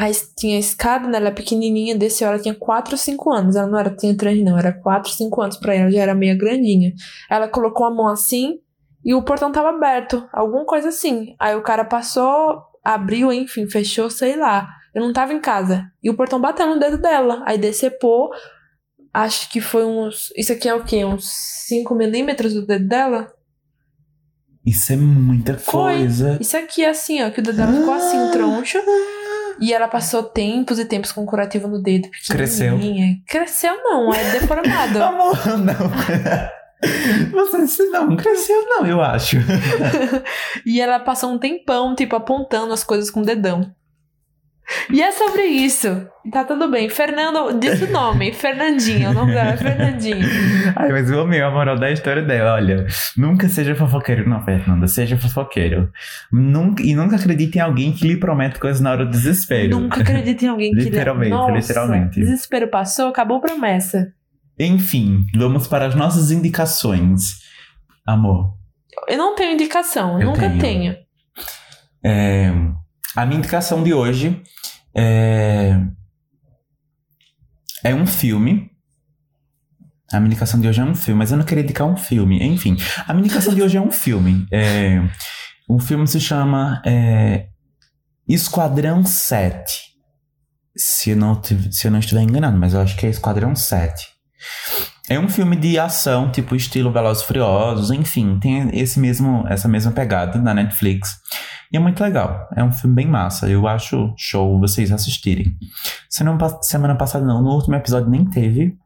[0.00, 1.18] Aí tinha a escada, né?
[1.18, 2.28] Ela é pequenininha, desceu.
[2.28, 3.56] Ela tinha 4 ou 5 anos.
[3.56, 4.56] Ela não era tinha 3, não.
[4.56, 5.90] Era 4, 5 anos pra ela.
[5.90, 6.92] Já era meio grandinha.
[7.28, 8.60] Ela colocou a mão assim
[9.04, 10.24] e o portão tava aberto.
[10.32, 11.34] Alguma coisa assim.
[11.36, 14.68] Aí o cara passou, abriu, enfim, fechou, sei lá.
[14.94, 15.90] Eu não tava em casa.
[16.00, 17.42] E o portão bateu no dedo dela.
[17.44, 18.30] Aí decepou.
[19.12, 20.32] Acho que foi uns.
[20.36, 21.04] Isso aqui é o quê?
[21.04, 21.28] Uns
[21.66, 23.32] 5 milímetros do dedo dela?
[24.64, 25.94] Isso é muita Foi.
[25.96, 26.38] coisa.
[26.40, 27.30] Isso aqui é assim, ó.
[27.30, 28.78] Que o dedo dela ficou assim, troncho.
[29.60, 32.08] E ela passou tempos e tempos com curativo no dedo.
[32.28, 32.74] Cresceu.
[32.74, 33.16] pequenininha.
[33.26, 35.02] Cresceu não, é deformado.
[35.02, 36.58] Amor, não.
[37.32, 39.36] Você você não cresceu, não, eu acho.
[40.64, 43.74] e ela passou um tempão, tipo, apontando as coisas com o dedão.
[44.90, 46.06] E é sobre isso.
[46.30, 46.90] Tá tudo bem.
[46.90, 48.32] Fernando, diz o nome.
[48.34, 49.10] Fernandinho.
[49.10, 50.26] O nome dela é Fernandinho.
[50.76, 52.54] Ai, mas eu amei a moral da história dela.
[52.54, 54.86] Olha, nunca seja fofoqueiro, não, Fernanda.
[54.86, 55.90] Seja fofoqueiro.
[56.30, 59.78] Nunca, e nunca acredite em alguém que lhe promete coisas na hora do desespero.
[59.80, 60.80] Nunca acredito em alguém que...
[60.84, 62.20] Literalmente, Nossa, literalmente.
[62.20, 64.12] Desespero passou, acabou a promessa.
[64.58, 67.38] Enfim, vamos para as nossas indicações.
[68.06, 68.54] Amor,
[69.08, 70.20] Eu não tenho indicação.
[70.20, 70.60] Eu nunca tenho.
[70.60, 70.96] tenho.
[72.04, 72.52] é,
[73.16, 74.42] a minha indicação de hoje
[74.98, 75.80] é,
[77.84, 78.70] é um filme.
[80.10, 82.42] A minha indicação de hoje é um filme, mas eu não queria indicar um filme.
[82.42, 82.76] Enfim,
[83.06, 84.46] a minha indicação de hoje é um filme.
[84.50, 85.00] É,
[85.68, 87.48] o filme se chama é,
[88.26, 89.88] Esquadrão 7.
[90.76, 91.14] Se
[91.70, 94.06] se eu não estiver enganado, mas eu acho que é Esquadrão 7.
[95.10, 99.90] É um filme de ação, tipo estilo Velozes Furiosos, enfim, tem esse mesmo, essa mesma
[99.92, 101.18] pegada na Netflix.
[101.72, 102.46] E é muito legal.
[102.54, 103.48] É um filme bem massa.
[103.48, 105.54] Eu acho show vocês assistirem.
[106.10, 108.76] Semana, semana passada não, no último episódio nem teve.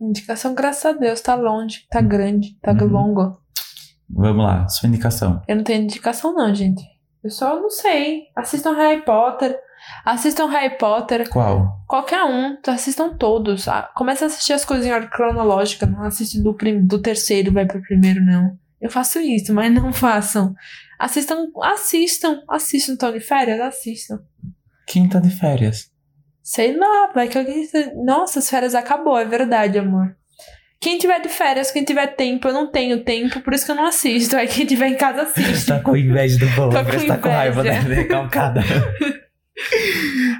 [0.00, 2.86] Indicação, graças a Deus, tá longe, tá grande, tá Uhum.
[2.88, 3.38] longo.
[4.10, 5.40] Vamos lá, sua indicação.
[5.48, 6.82] Eu não tenho indicação, não, gente.
[7.22, 8.24] Eu só não sei.
[8.36, 9.56] Assistam Harry Potter.
[10.04, 11.28] Assistam Harry Potter.
[11.30, 11.68] Qual?
[11.88, 12.56] Qualquer um.
[12.66, 13.68] Assistam todos.
[13.68, 15.86] Ah, Começa a assistir as coisas em ordem cronológica.
[15.86, 18.56] Não assiste do, prim- do terceiro vai pro primeiro, não.
[18.80, 20.54] Eu faço isso, mas não façam.
[20.98, 22.92] Assistam, assistam, assistam.
[22.94, 23.60] Estão de férias?
[23.60, 24.20] Assistam.
[24.86, 25.90] Quem tá de férias?
[26.42, 27.68] Sei lá, vai que alguém.
[28.04, 30.16] Nossa, as férias acabou, é verdade, amor.
[30.82, 33.76] Quem tiver de férias, quem tiver tempo, eu não tenho tempo, por isso que eu
[33.76, 34.36] não assisto.
[34.36, 35.66] Aí quem tiver em casa assiste.
[35.66, 37.78] Tá com inveja do povo, Tô com que tá com raiva, né?
[37.78, 37.94] inveja.
[38.02, 38.60] Recalcada.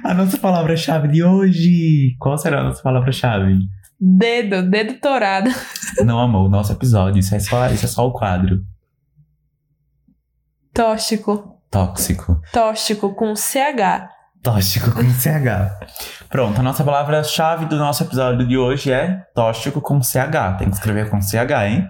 [0.03, 2.13] a nossa palavra-chave de hoje.
[2.19, 3.57] Qual será a nossa palavra-chave?
[3.97, 5.49] Dedo, dedo torado.
[6.03, 7.19] Não, amor, o nosso episódio.
[7.21, 8.59] Isso é só, isso é só o quadro.
[10.73, 11.57] Tóxico.
[11.71, 12.41] Tóxico.
[12.51, 14.09] Tóxico com CH.
[14.43, 15.71] Tóxico com CH.
[16.29, 20.57] Pronto, a nossa palavra-chave do nosso episódio de hoje é tóxico com CH.
[20.59, 21.87] Tem que escrever com CH, hein?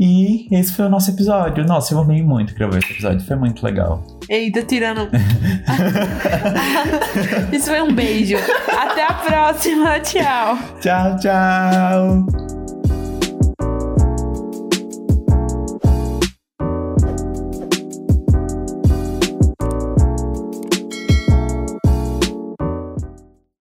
[0.00, 1.66] E esse foi o nosso episódio.
[1.66, 3.20] Nossa, eu amei muito gravar esse episódio.
[3.26, 4.02] Foi muito legal.
[4.30, 5.10] Eita, tirando.
[7.52, 8.36] Isso foi um beijo.
[8.74, 10.00] Até a próxima.
[10.00, 10.56] Tchau.
[10.80, 12.57] Tchau, tchau!